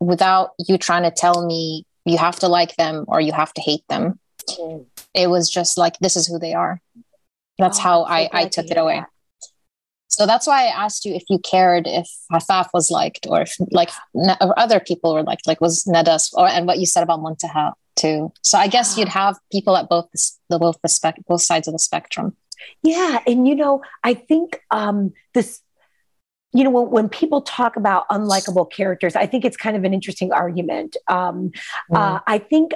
[0.00, 3.60] without you trying to tell me you have to like them or you have to
[3.60, 4.18] hate them.
[4.48, 4.86] Mm.
[5.14, 6.80] It was just like, this is who they are.
[7.58, 9.00] That's oh, how I, I took it away.
[9.00, 9.08] That.
[10.08, 13.56] So that's why I asked you if you cared if Afaf was liked or if
[13.70, 17.20] like or other people were liked, like was Nedas or and what you said about
[17.20, 18.32] Muntaha too.
[18.42, 20.08] So I guess you'd have people at both
[20.50, 22.36] the both the spec both sides of the spectrum.
[22.82, 25.60] Yeah, and you know, I think um, this
[26.54, 29.94] you know, when, when, people talk about unlikable characters, I think it's kind of an
[29.94, 30.98] interesting argument.
[31.08, 31.50] Um,
[31.90, 31.96] mm.
[31.96, 32.72] uh, I think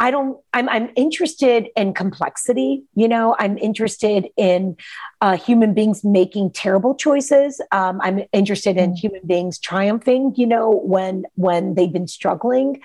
[0.00, 2.82] I don't, I'm, I'm interested in complexity.
[2.94, 4.76] You know, I'm interested in
[5.20, 7.60] uh, human beings making terrible choices.
[7.70, 8.98] Um, I'm interested in mm.
[8.98, 12.80] human beings triumphing, you know, when, when they've been struggling.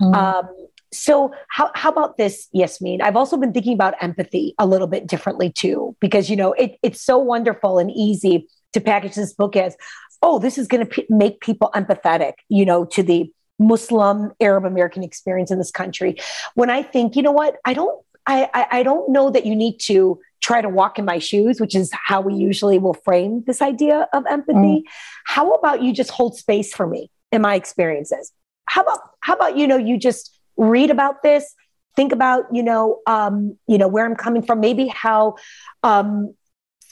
[0.00, 0.14] Mm.
[0.14, 0.48] Um,
[0.94, 5.06] so how, how about this yasmin i've also been thinking about empathy a little bit
[5.06, 9.56] differently too because you know it, it's so wonderful and easy to package this book
[9.56, 9.76] as,
[10.22, 13.30] oh, this is going to p- make people empathetic, you know, to the
[13.62, 16.16] Muslim Arab American experience in this country.
[16.54, 19.56] When I think, you know what, I don't, I, I, I don't know that you
[19.56, 23.44] need to try to walk in my shoes, which is how we usually will frame
[23.46, 24.54] this idea of empathy.
[24.54, 24.82] Mm.
[25.24, 28.32] How about you just hold space for me in my experiences?
[28.66, 31.54] How about how about you know you just read about this,
[31.96, 35.36] think about you know um, you know where I'm coming from, maybe how
[35.82, 36.34] um,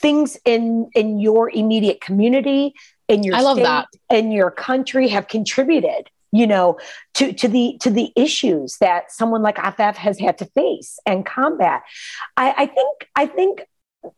[0.01, 2.73] things in in your immediate community
[3.07, 3.87] in your I love that.
[4.09, 6.77] in your country have contributed you know
[7.15, 11.25] to to the to the issues that someone like Afaf has had to face and
[11.25, 11.83] combat.
[12.37, 13.61] I i think i think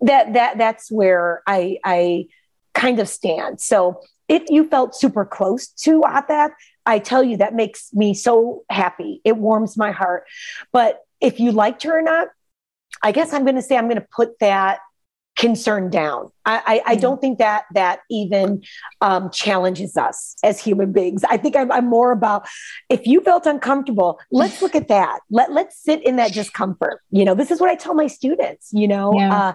[0.02, 2.28] that that that's where i i
[2.74, 3.62] kind of stand.
[3.62, 6.52] So if you felt super close to Afaf
[6.86, 9.22] i tell you that makes me so happy.
[9.24, 10.26] It warms my heart.
[10.72, 12.28] But if you liked her or not
[13.02, 14.80] i guess i'm going to say i'm going to put that
[15.44, 16.32] concern down.
[16.46, 18.64] I, I, I, don't think that that even
[19.02, 21.24] um, challenges us as human beings.
[21.30, 22.48] I think I'm, I'm, more about
[22.90, 25.20] if you felt uncomfortable, let's look at that.
[25.30, 27.02] Let let's sit in that discomfort.
[27.12, 28.70] You know, this is what I tell my students.
[28.72, 29.36] You know, yeah.
[29.36, 29.54] uh,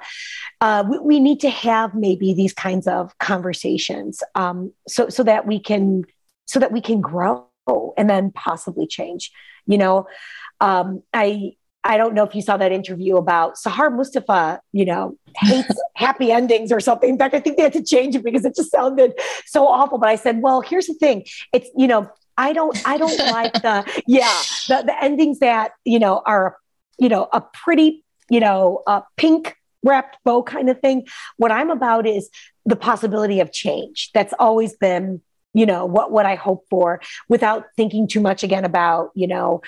[0.60, 5.46] uh, we, we, need to have maybe these kinds of conversations um, so so that
[5.46, 6.04] we can
[6.44, 7.48] so that we can grow
[7.96, 9.32] and then possibly change.
[9.66, 10.06] You know,
[10.60, 11.52] um, I
[11.88, 16.30] I don't know if you saw that interview about Sahar Mustafah, you know, hates happy
[16.30, 17.08] endings or something.
[17.08, 19.14] In fact, I think they had to change it because it just sounded
[19.46, 19.96] so awful.
[19.96, 21.24] But I said, well, here's the thing.
[21.54, 25.98] It's, you know, I don't, I don't like the, yeah, the, the endings that, you
[25.98, 26.58] know, are,
[26.98, 31.06] you know, a pretty, you know, a pink wrapped bow kind of thing.
[31.38, 32.28] What I'm about is
[32.66, 34.10] the possibility of change.
[34.12, 35.22] That's always been
[35.54, 39.62] you know what what i hope for without thinking too much again about you know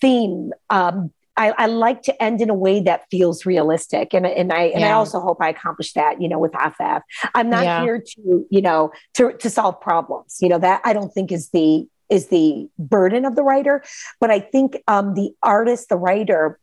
[0.00, 4.12] theme um, I, I, like to end in a way that feels realistic.
[4.12, 4.88] And, and I, and yeah.
[4.88, 7.02] I also hope I accomplish that, you know, with Afaf.
[7.34, 7.82] I'm not yeah.
[7.82, 11.50] here to, you know, to, to solve problems, you know, that I don't think is
[11.50, 13.82] the, is the burden of the writer.
[14.20, 16.58] But I think um, the artist, the writer,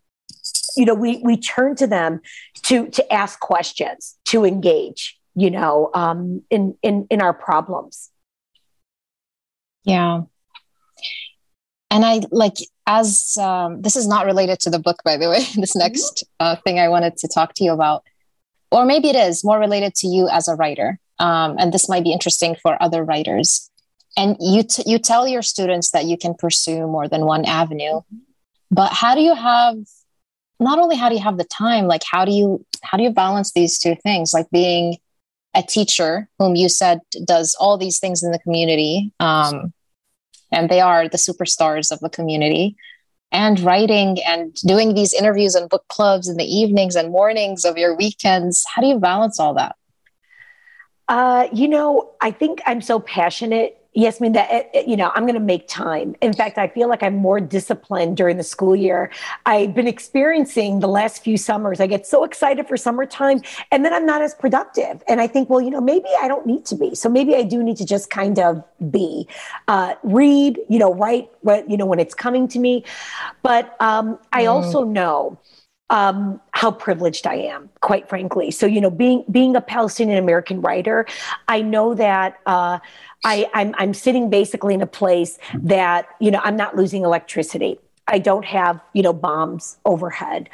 [0.75, 2.21] you know, we, we turn to them
[2.63, 8.12] to, to ask questions, to engage, you know, um, in, in, in our problems.
[9.84, 10.21] Yeah.
[11.89, 15.39] And I like as um, this is not related to the book, by the way,
[15.56, 15.80] this mm-hmm.
[15.80, 18.04] next uh, thing I wanted to talk to you about,
[18.71, 21.00] or maybe it is more related to you as a writer.
[21.19, 23.69] Um, and this might be interesting for other writers.
[24.15, 28.02] And you, t- you tell your students that you can pursue more than one avenue,
[28.71, 29.78] but how do you have,
[30.60, 33.12] not only how do you have the time, like how do you, how do you
[33.12, 34.34] balance these two things?
[34.34, 34.97] Like being
[35.56, 39.73] a teacher whom you said does all these things in the community, um,
[40.51, 42.75] and they are the superstars of the community.
[43.31, 47.77] And writing and doing these interviews and book clubs in the evenings and mornings of
[47.77, 49.75] your weekends how do you balance all that?
[51.10, 54.95] Uh, you know i think i'm so passionate Yes, I mean that eh, eh, you
[54.95, 56.15] know I'm going to make time.
[56.21, 59.12] In fact, I feel like I'm more disciplined during the school year.
[59.48, 61.79] I've been experiencing the last few summers.
[61.79, 63.41] I get so excited for summertime,
[63.71, 65.02] and then I'm not as productive.
[65.08, 66.93] And I think, well, you know, maybe I don't need to be.
[66.93, 69.27] So maybe I do need to just kind of be,
[69.67, 72.85] uh, read, you know, write what you know when it's coming to me.
[73.41, 74.52] But um, I mm.
[74.52, 75.39] also know
[75.89, 78.52] um, how privileged I am, quite frankly.
[78.52, 81.06] So, you know, being being a Palestinian American writer,
[81.48, 82.79] I know that uh,
[83.24, 87.80] I, I'm I'm sitting basically in a place that you know I'm not losing electricity.
[88.10, 90.50] I don't have, you know, bombs overhead,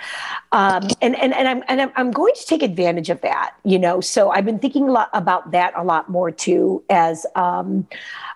[0.52, 3.78] um, and and and I'm and I'm, I'm going to take advantage of that, you
[3.78, 4.02] know.
[4.02, 7.88] So I've been thinking a lot about that a lot more too as um,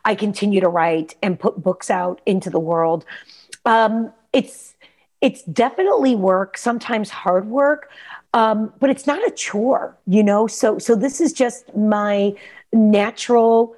[0.06, 3.06] I continue to write and put books out into the world.
[3.66, 4.76] Um, it's
[5.22, 7.90] it's definitely work, sometimes hard work,
[8.34, 10.46] um, but it's not a chore, you know.
[10.46, 12.36] So so this is just my
[12.72, 13.76] natural.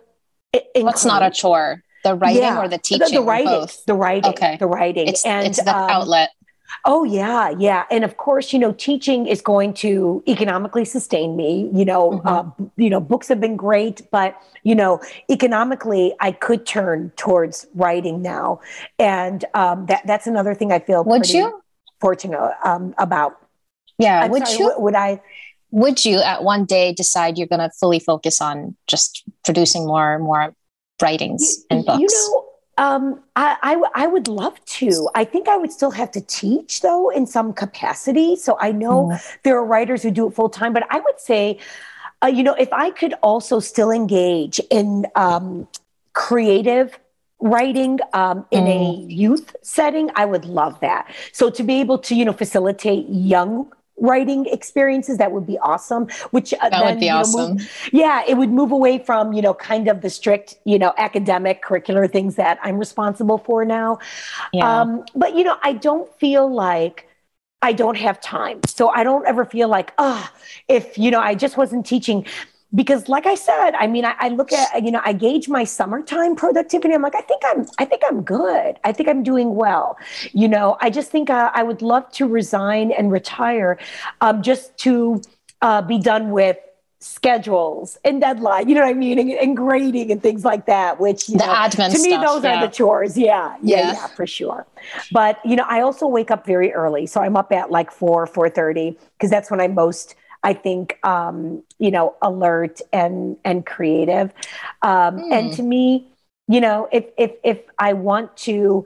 [0.75, 1.83] What's not a chore?
[2.03, 3.07] The writing yeah, or the teaching?
[3.07, 3.67] The, the writing.
[3.85, 4.31] The writing.
[4.31, 4.57] Okay.
[4.57, 5.07] The writing.
[5.07, 6.29] It's, and it's the um, outlet.
[6.85, 11.69] Oh yeah, yeah, and of course, you know, teaching is going to economically sustain me.
[11.73, 12.27] You know, mm-hmm.
[12.27, 17.67] uh, you know, books have been great, but you know, economically, I could turn towards
[17.73, 18.61] writing now,
[18.97, 21.03] and um, that that's another thing I feel.
[21.03, 21.61] Would you
[21.99, 23.37] fortunate um, about?
[23.97, 24.73] Yeah, I'm would sorry, you?
[24.77, 25.21] Would I?
[25.71, 30.15] Would you at one day decide you're going to fully focus on just producing more
[30.15, 30.53] and more
[31.01, 32.01] writings you, and books?
[32.01, 32.45] You know,
[32.79, 35.09] um, I, I, I, would love to.
[35.13, 38.37] I think I would still have to teach, though, in some capacity.
[38.37, 39.37] So I know mm.
[39.43, 41.59] there are writers who do it full time, but I would say,
[42.23, 45.67] uh, you know, if I could also still engage in um,
[46.13, 46.97] creative
[47.41, 49.07] writing um, in mm.
[49.09, 51.13] a youth setting, I would love that.
[51.33, 56.07] So to be able to, you know, facilitate young writing experiences that would be awesome
[56.31, 59.33] which uh, that then, would be awesome know, move, yeah it would move away from
[59.33, 63.65] you know kind of the strict you know academic curricular things that i'm responsible for
[63.65, 63.97] now
[64.53, 64.81] yeah.
[64.81, 67.05] um, but you know i don't feel like
[67.61, 68.61] I don't have time.
[68.65, 70.39] So I don't ever feel like, ah, oh,
[70.69, 72.25] if, you know, I just wasn't teaching
[72.75, 75.63] because like i said i mean I, I, look at you know i gauge my
[75.63, 76.93] summertime productivity.
[76.93, 78.77] I'm like i think i'm i think i'm good.
[78.83, 79.97] I think i'm doing well.
[80.33, 83.79] You know i just think uh, i would love to resign and retire
[84.21, 85.21] um, just to
[85.61, 86.57] uh, be done with
[87.01, 89.17] schedules and deadline you know what i mean?
[89.17, 92.25] And, and grading and things like that which you the know, admin to me stuff,
[92.25, 92.61] those yeah.
[92.61, 93.17] are the chores.
[93.17, 93.91] Yeah, yeah yeah.
[93.93, 94.67] yeah for sure.
[95.11, 97.07] But you know i also wake up very early.
[97.07, 101.63] So i'm up at like 4 4.30 because that's when i'm most I think, um,
[101.79, 104.31] you know, alert and and creative.
[104.81, 105.33] Um, mm.
[105.33, 106.07] And to me,
[106.47, 108.85] you know, if if if I want to,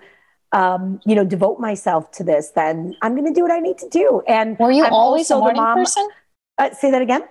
[0.51, 3.77] um, you know, devote myself to this, then I'm going to do what I need
[3.79, 4.21] to do.
[4.27, 6.07] And were you I'm always a morning mom, person?
[6.57, 7.23] Uh, say that again.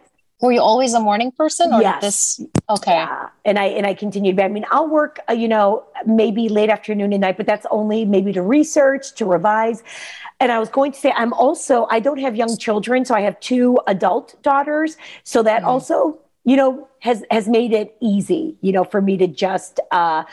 [0.43, 2.03] Were you always a morning person, or yes.
[2.03, 2.47] this?
[2.69, 2.91] Okay.
[2.91, 3.29] Yeah.
[3.45, 4.41] And I and I continued.
[4.41, 8.05] I mean, I'll work, uh, you know, maybe late afternoon and night, but that's only
[8.05, 9.85] maybe to research, to revise.
[10.41, 13.21] And I was going to say, I'm also, I don't have young children, so I
[13.21, 14.97] have two adult daughters.
[15.23, 15.67] So that mm.
[15.67, 20.25] also, you know, has has made it easy, you know, for me to just uh,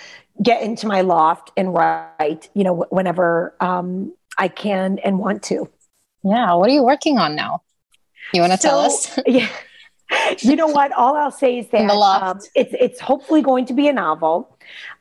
[0.41, 5.69] get into my loft and write, you know, whenever um, I can and want to.
[6.23, 6.55] Yeah.
[6.55, 7.61] What are you working on now?
[8.33, 9.19] You want to so, tell us?
[9.27, 9.47] yeah.
[10.39, 10.91] You know what?
[10.93, 14.55] All I'll say is that um, it's it's hopefully going to be a novel.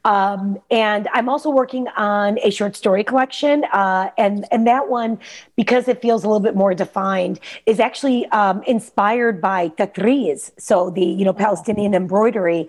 [0.04, 5.18] Um, and I'm also working on a short story collection, uh, and and that one,
[5.56, 10.90] because it feels a little bit more defined, is actually um, inspired by tatreez, so
[10.90, 12.68] the you know Palestinian embroidery.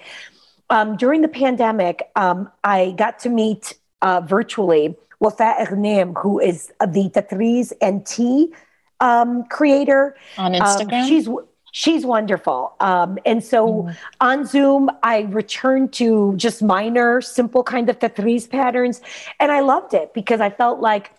[0.69, 6.71] Um, during the pandemic, um, I got to meet uh, virtually Wafa Ghnaim, who is
[6.79, 8.53] the tatreez and tea
[8.99, 11.07] um, creator on um, Instagram.
[11.07, 11.27] she's
[11.71, 12.73] She's wonderful.
[12.79, 13.97] Um, and so mm.
[14.21, 19.01] on Zoom, I returned to just minor, simple kind of tatreez patterns.
[19.39, 21.11] And I loved it because I felt like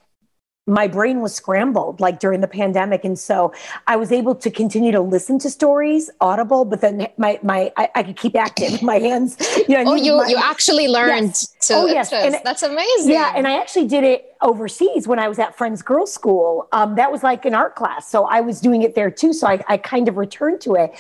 [0.71, 3.53] my brain was scrambled like during the pandemic and so
[3.87, 7.89] i was able to continue to listen to stories audible but then my my i,
[7.95, 9.37] I could keep active my hands
[9.69, 11.55] you know oh you my, you actually learned yes.
[11.63, 15.29] to oh yes and, that's amazing yeah and i actually did it overseas when i
[15.29, 18.61] was at friends girls school um, that was like an art class so i was
[18.61, 20.95] doing it there too so i, I kind of returned to it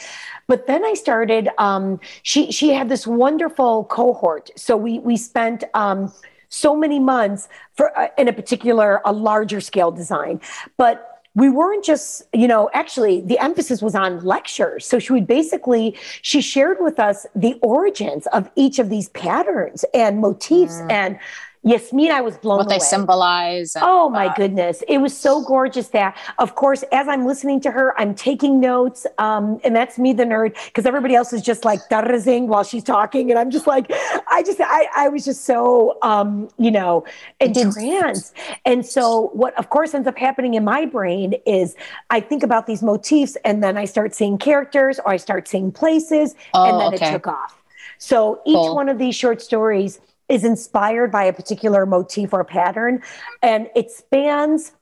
[0.50, 1.48] but then I started.
[1.58, 4.50] Um, she she had this wonderful cohort.
[4.56, 6.12] So we we spent um,
[6.50, 10.40] so many months for uh, in a particular a larger scale design
[10.76, 15.26] but we weren't just you know actually the emphasis was on lectures so she would
[15.26, 20.90] basically she shared with us the origins of each of these patterns and motifs mm.
[20.90, 21.18] and
[21.62, 22.76] Yasmin, I was blown what away.
[22.76, 23.76] they symbolize.
[23.76, 27.60] And, oh my uh, goodness, it was so gorgeous that, of course, as I'm listening
[27.60, 31.42] to her, I'm taking notes, um, and that's me, the nerd, because everybody else is
[31.42, 33.92] just like tatreezing while she's talking, and I'm just like,
[34.28, 37.04] I just, I, I was just so, um, you know,
[37.40, 38.34] entranced.
[38.64, 41.76] And so, what, of course, ends up happening in my brain is
[42.08, 45.72] I think about these motifs, and then I start seeing characters, or I start seeing
[45.72, 47.10] places, oh, and then okay.
[47.10, 47.62] it took off.
[47.98, 48.74] So each cool.
[48.74, 50.00] one of these short stories
[50.30, 53.02] is inspired by a particular motif or pattern,
[53.42, 54.72] and it spans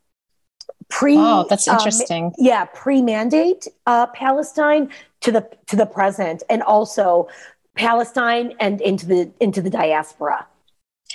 [0.88, 1.16] pre.
[1.16, 2.24] Oh, that's um, interesting.
[2.26, 4.90] Um, yeah, pre-mandate uh, Palestine
[5.22, 7.28] to the to the present, and also
[7.74, 10.46] Palestine and into the into the diaspora.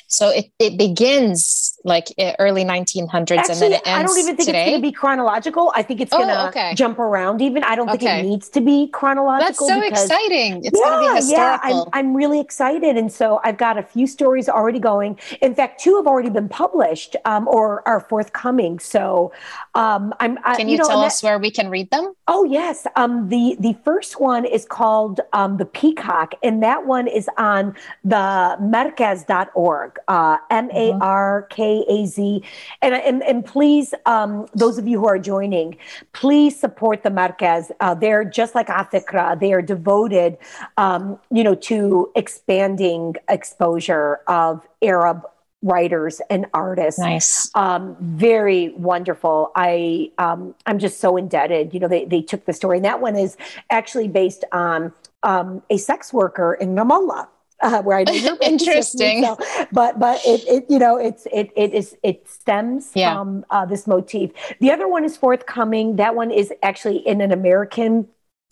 [0.08, 2.08] So it, it begins like
[2.40, 4.62] early 1900s Actually, and then it ends I don't even think today?
[4.62, 5.72] it's going to be chronological.
[5.76, 6.74] I think it's going to oh, okay.
[6.76, 7.64] jump around even.
[7.64, 9.68] I don't think it needs to be chronological.
[9.68, 10.64] That's so because, exciting.
[10.64, 11.70] It's yeah, going to be historical.
[11.70, 12.96] Yeah, I'm, I'm, really excited.
[12.96, 15.20] And so I've got a few stories already going.
[15.42, 18.80] In fact, two have already been published um, or are forthcoming.
[18.80, 19.34] So
[19.76, 20.38] um, I'm.
[20.46, 22.14] I, can you, you know, tell us that, where we can read them?
[22.28, 22.88] Oh, yes.
[22.96, 27.76] Um, the, the first one is called um, The Peacock, and that one is on
[28.04, 32.44] the markaz.org uh, M A R K A Z.
[32.82, 35.78] And, and, and please, um, those of you who are joining,
[36.14, 37.72] please support the Markaz.
[37.80, 40.38] Uh, they're just like Afikra, they are devoted,
[40.78, 45.24] um, you know, to expanding exposure of Arab
[45.64, 47.00] writers and artists.
[47.00, 47.50] Nice.
[47.56, 49.52] Um, very wonderful.
[49.56, 51.74] I um, I'm just so indebted.
[51.74, 53.38] You know, they they took the story, and that one is
[53.70, 54.92] actually based on
[55.24, 57.28] um, a sex worker in Ramallah
[57.64, 59.24] uh, where I know you're interesting.
[59.24, 59.38] So,
[59.72, 63.14] but but it, it you know it's it it is it stems yeah.
[63.14, 64.32] from uh, this motif.
[64.60, 65.96] The other one is forthcoming.
[65.96, 68.08] That one is actually in an American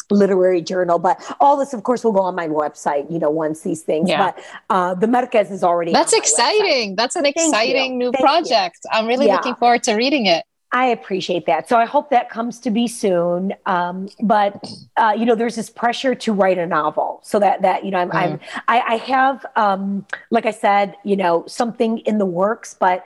[0.09, 3.61] literary journal but all this of course will go on my website you know once
[3.61, 4.17] these things yeah.
[4.17, 8.89] but uh the markaz is already that's exciting that's an exciting new Thank project you.
[8.91, 9.35] i'm really yeah.
[9.35, 10.43] looking forward to reading it
[10.73, 11.67] I appreciate that.
[11.67, 13.53] So I hope that comes to be soon.
[13.65, 14.63] Um, but
[14.95, 17.99] uh, you know, there's this pressure to write a novel, so that that you know,
[17.99, 18.15] I'm, mm.
[18.15, 22.73] I'm I, I, have, um, like I said, you know, something in the works.
[22.73, 23.05] But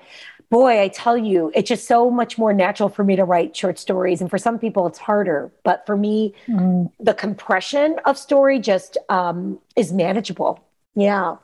[0.52, 3.80] boy, I tell you, it's just so much more natural for me to write short
[3.80, 5.52] stories, and for some people, it's harder.
[5.64, 6.92] But for me, mm.
[7.00, 10.64] the compression of story just um, is manageable.
[10.96, 11.38] Yeah.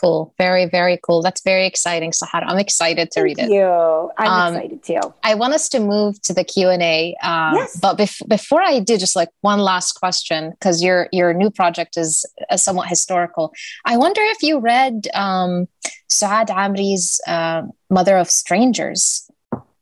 [0.00, 0.32] Cool.
[0.38, 1.22] Very, very cool.
[1.22, 2.44] That's very exciting, Sahar.
[2.46, 3.50] I'm excited to Thank read it.
[3.50, 4.12] You.
[4.16, 5.14] I'm um, excited too.
[5.24, 7.16] I want us to move to the Q and A.
[7.22, 7.78] Um, yes.
[7.80, 11.96] But bef- before I do, just like one last question, because your your new project
[11.96, 13.52] is uh, somewhat historical.
[13.84, 15.66] I wonder if you read um,
[16.08, 19.27] Suad Amiry's uh, Mother of Strangers.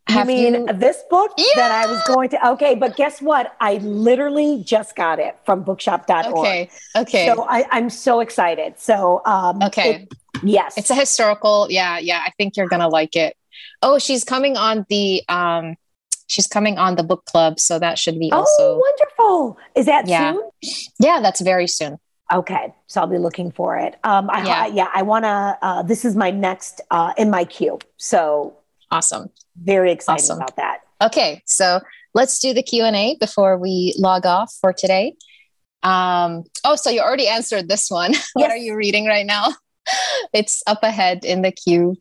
[0.09, 0.73] Have you mean you...
[0.75, 1.45] this book yeah!
[1.57, 2.49] that I was going to?
[2.51, 3.57] Okay, but guess what?
[3.61, 6.27] I literally just got it from bookshop.org.
[6.27, 6.71] Okay.
[6.95, 7.27] Okay.
[7.27, 8.79] So I, am so excited.
[8.79, 10.03] So, um, okay.
[10.03, 10.79] It, yes.
[10.79, 11.67] It's a historical.
[11.71, 11.99] Yeah.
[11.99, 12.23] Yeah.
[12.25, 13.37] I think you're going to like it.
[13.83, 15.77] Oh, she's coming on the, um,
[16.29, 17.59] she's coming on the book club.
[17.59, 18.53] So that should be also.
[18.61, 19.59] Oh, wonderful.
[19.75, 20.35] Is that yeah.
[20.35, 20.51] soon?
[21.01, 21.21] Yeah.
[21.21, 21.99] That's very soon.
[22.33, 23.95] Okay, so I'll be looking for it.
[24.03, 25.59] Um, I, yeah, I, yeah, I want to.
[25.63, 27.79] Uh, this is my next uh, in my queue.
[27.99, 28.57] So
[28.91, 29.31] awesome.
[29.63, 30.39] Very excited awesome.
[30.39, 30.81] about that.
[31.03, 31.81] Okay, so
[32.15, 35.15] let's do the Q&A before we log off for today.
[35.83, 38.13] Um, oh, so you already answered this one.
[38.13, 38.31] Yes.
[38.35, 39.49] what are you reading right now?
[40.33, 41.97] it's up ahead in the queue.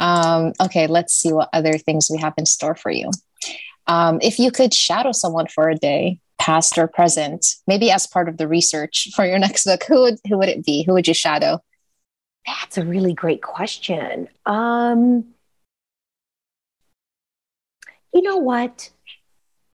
[0.00, 3.10] Um, okay, let's see what other things we have in store for you.
[3.86, 8.28] Um, if you could shadow someone for a day, past or present, maybe as part
[8.28, 10.82] of the research for your next book, who would who would it be?
[10.82, 11.62] Who would you shadow?
[12.46, 14.28] That's a really great question.
[14.46, 15.31] Um,
[18.12, 18.90] you know what?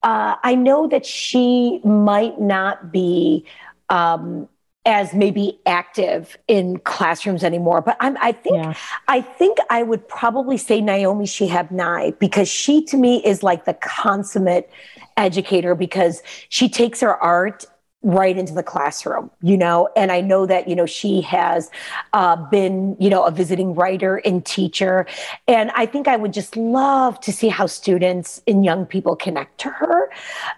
[0.03, 3.45] Uh, I know that she might not be
[3.89, 4.49] um,
[4.87, 8.75] as maybe active in classrooms anymore, but I'm, I think yeah.
[9.09, 13.65] I think I would probably say Naomi Shihab Nye because she to me is like
[13.65, 14.71] the consummate
[15.17, 17.67] educator because she takes her art
[18.03, 19.89] right into the classroom, you know.
[19.97, 21.71] And I know that, you know, she has
[22.13, 25.07] uh, been, you know, a visiting writer and teacher.
[25.49, 29.59] And I think I would just love to see how students and young people connect
[29.61, 30.11] to her.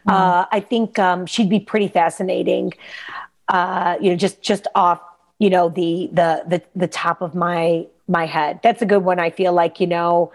[0.06, 0.12] Mm.
[0.12, 2.74] Uh, I think um, she'd be pretty fascinating,
[3.48, 5.00] uh, you know, just just off,
[5.38, 8.60] you know, the the the the top of my my head.
[8.62, 9.18] That's a good one.
[9.18, 10.30] I feel like, you know,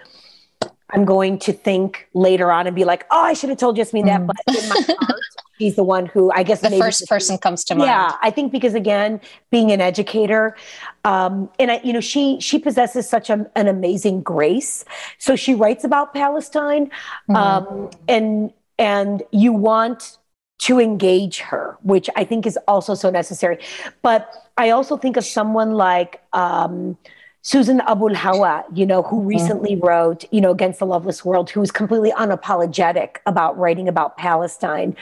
[0.89, 4.06] I'm going to think later on and be like, oh, I should have told Yasmin
[4.06, 4.22] that.
[4.22, 4.28] Mm.
[4.28, 5.22] But in my heart,
[5.58, 7.88] she's the one who I guess the first person comes to mind.
[7.88, 10.56] Yeah, I think because again, being an educator,
[11.03, 14.86] um, and I, you know, she she possesses such a, an amazing grace.
[15.18, 16.88] So she writes about Palestine,
[17.30, 17.36] mm-hmm.
[17.36, 20.18] um, and and you want
[20.58, 23.60] to engage her, which I think is also so necessary.
[24.01, 26.22] But I also think of someone like.
[26.34, 26.97] Um,
[27.46, 29.28] Susan Abulhawa, you know, who mm-hmm.
[29.28, 34.18] recently wrote, you know, Against the Loveless World, who was completely unapologetic about writing about
[34.18, 34.98] Palestine.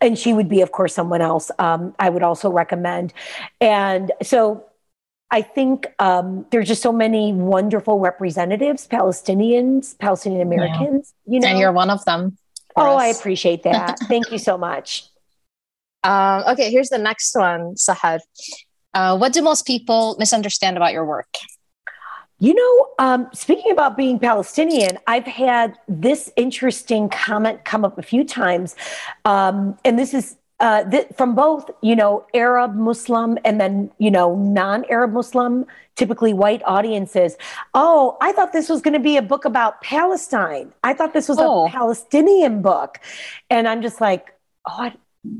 [0.00, 3.12] And she would be, of course, someone else um, I would also recommend.
[3.60, 4.64] And so
[5.32, 11.34] I think um, there's just so many wonderful representatives, Palestinians, Palestinian Americans, yeah.
[11.34, 11.48] you know.
[11.48, 12.38] And you're one of them.
[12.76, 13.02] Oh, us.
[13.02, 13.98] I appreciate that.
[14.04, 15.02] Thank you so much.
[16.04, 18.20] Um, okay, here's the next one, Sahar.
[18.94, 21.26] Uh, what do most people misunderstand about your work?
[22.40, 28.02] You know, um, speaking about being Palestinian, I've had this interesting comment come up a
[28.02, 28.76] few times.
[29.24, 34.10] Um, and this is uh, th- from both, you know, Arab Muslim and then, you
[34.10, 35.66] know, non Arab Muslim,
[35.96, 37.36] typically white audiences.
[37.74, 40.72] Oh, I thought this was going to be a book about Palestine.
[40.84, 41.66] I thought this was oh.
[41.66, 42.98] a Palestinian book.
[43.50, 44.34] And I'm just like,
[44.68, 44.94] oh, I,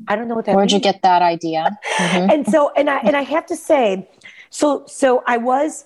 [0.09, 0.85] I don't know what that Where'd means.
[0.85, 1.79] you get that idea?
[1.99, 2.31] Mm-hmm.
[2.31, 4.09] and so, and I, and I have to say,
[4.51, 5.85] so, so I was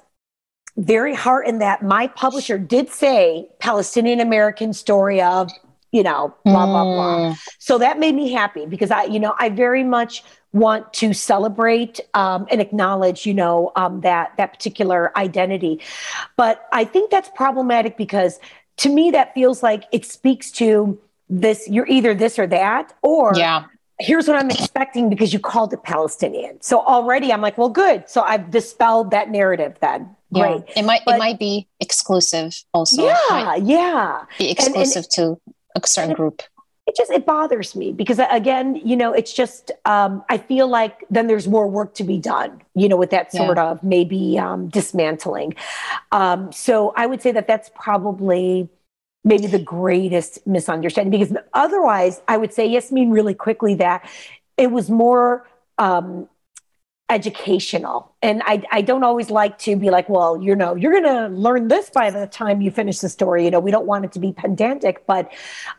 [0.76, 5.50] very heartened that my publisher did say Palestinian American story of,
[5.90, 7.18] you know, blah, blah, blah.
[7.18, 7.38] Mm.
[7.58, 12.00] So that made me happy because I, you know, I very much want to celebrate
[12.14, 15.80] um, and acknowledge, you know, um, that that particular identity.
[16.36, 18.40] But I think that's problematic because
[18.78, 20.98] to me that feels like it speaks to
[21.28, 21.68] this.
[21.68, 23.64] You're either this or that, or yeah
[23.98, 26.60] here's what I'm expecting because you called it Palestinian.
[26.60, 28.08] So already I'm like, well, good.
[28.08, 30.16] So I've dispelled that narrative then.
[30.32, 30.58] Yeah.
[30.58, 30.64] Great.
[30.76, 33.04] It might but, it might be exclusive also.
[33.04, 34.24] Yeah, yeah.
[34.38, 36.42] Be exclusive and, and, to a certain group.
[36.86, 41.04] It just it bothers me because again, you know, it's just um, I feel like
[41.10, 43.70] then there's more work to be done, you know, with that sort yeah.
[43.70, 45.54] of maybe um, dismantling.
[46.10, 48.68] Um, so I would say that that's probably
[49.24, 54.08] maybe the greatest misunderstanding because otherwise I would say, yes, mean really quickly that
[54.56, 55.46] it was more
[55.78, 56.28] um,
[57.12, 58.10] educational.
[58.22, 61.28] And I, I don't always like to be like, well, you know, you're going to
[61.28, 63.44] learn this by the time you finish the story.
[63.44, 65.30] You know, we don't want it to be pedantic, but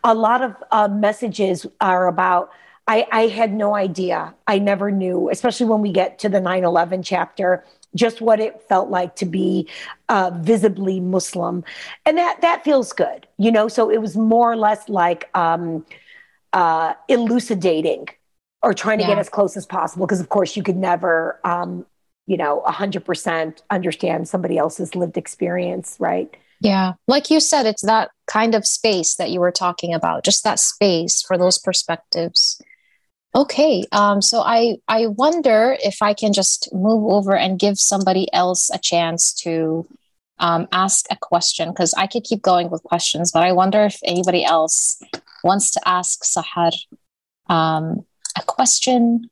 [0.04, 2.50] a lot of uh, messages are about,
[2.86, 4.32] I, I had no idea.
[4.46, 7.64] I never knew, especially when we get to the 9 11 chapter
[7.96, 9.68] just what it felt like to be
[10.08, 11.62] uh, visibly Muslim,
[12.04, 13.68] and that that feels good, you know.
[13.68, 15.86] So it was more or less like um,
[16.52, 18.08] uh, elucidating
[18.64, 19.10] or trying to yeah.
[19.10, 21.84] get as close as possible, because of course you could never, um,
[22.26, 26.34] you know, hundred percent understand somebody else's lived experience, right?
[26.60, 30.44] Yeah, like you said, it's that kind of space that you were talking about, just
[30.44, 32.60] that space for those perspectives.
[33.34, 38.32] Okay, um, so I I wonder if I can just move over and give somebody
[38.32, 39.86] else a chance to
[40.38, 43.98] um, ask a question because I could keep going with questions, but I wonder if
[44.04, 45.02] anybody else
[45.42, 46.72] wants to ask Sahar
[47.48, 48.06] um,
[48.36, 49.30] a question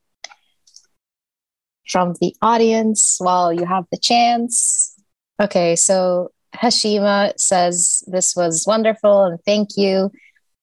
[1.89, 4.95] from the audience while you have the chance.
[5.41, 10.11] Okay, so Hashima says this was wonderful and thank you.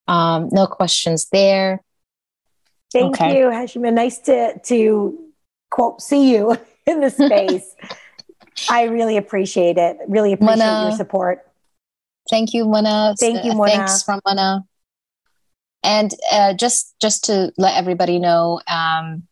[0.07, 1.83] Um, no questions there.
[2.91, 3.37] Thank okay.
[3.37, 3.93] you, Hashima.
[3.93, 5.19] Nice to to
[5.69, 7.75] quote see you in the space.
[8.69, 9.97] I really appreciate it.
[10.07, 11.45] Really appreciate your support.
[12.29, 13.15] Thank you, Mona.
[13.19, 13.71] Thank you, Mona.
[13.71, 14.65] Thanks from Mona.
[15.83, 19.23] And uh, just just to let everybody know um,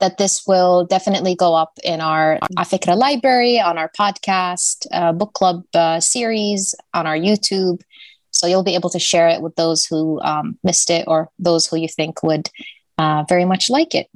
[0.00, 5.32] that this will definitely go up in our Afikra library, on our podcast, uh, book
[5.32, 7.82] club uh, series, on our YouTube.
[8.32, 11.66] So you'll be able to share it with those who um, missed it or those
[11.66, 12.50] who you think would
[12.98, 14.08] uh, very much like it.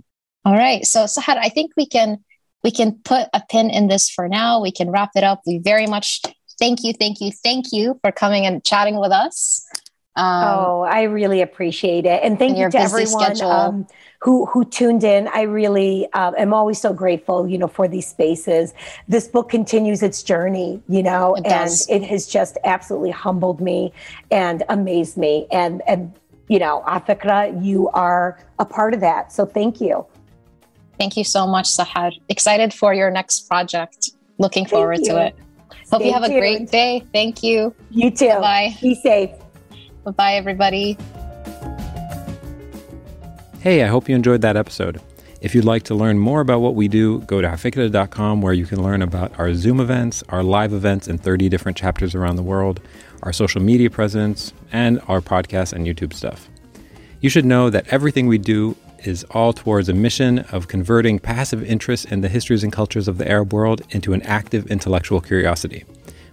[0.44, 0.84] All right.
[0.84, 2.24] So Sahar, I think we can
[2.64, 4.60] we can put a pin in this for now.
[4.60, 5.42] We can wrap it up.
[5.46, 6.22] We very much
[6.58, 9.64] thank you, thank you, thank you for coming and chatting with us.
[10.16, 13.86] Um, oh, I really appreciate it, and thank you to everyone um,
[14.20, 15.28] who who tuned in.
[15.28, 18.72] I really uh, am always so grateful, you know, for these spaces.
[19.08, 23.92] This book continues its journey, you know, it and it has just absolutely humbled me
[24.30, 26.12] and amazed me, and and
[26.48, 29.32] you know, Afikra, you are a part of that.
[29.32, 30.06] So thank you.
[30.98, 32.12] Thank you so much, Sahar.
[32.28, 34.10] Excited for your next project.
[34.38, 35.36] Looking forward to it.
[35.90, 36.36] Hope Stay you have tuned.
[36.36, 37.04] a great day.
[37.12, 37.74] Thank you.
[37.90, 38.28] You too.
[38.28, 38.76] Bye.
[38.80, 39.30] Be safe.
[40.06, 40.96] Bye bye, everybody.
[43.58, 45.00] Hey, I hope you enjoyed that episode.
[45.40, 48.66] If you'd like to learn more about what we do, go to afikra.com where you
[48.66, 52.44] can learn about our Zoom events, our live events in 30 different chapters around the
[52.44, 52.80] world,
[53.24, 56.48] our social media presence, and our podcast and YouTube stuff.
[57.20, 61.64] You should know that everything we do is all towards a mission of converting passive
[61.64, 65.84] interest in the histories and cultures of the Arab world into an active intellectual curiosity.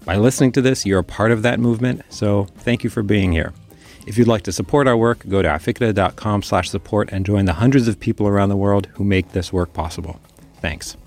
[0.06, 3.32] By listening to this, you're a part of that movement, so thank you for being
[3.32, 3.54] here.
[4.06, 7.54] If you'd like to support our work, go to afikra.com slash support and join the
[7.54, 10.20] hundreds of people around the world who make this work possible.
[10.62, 10.98] Thanks.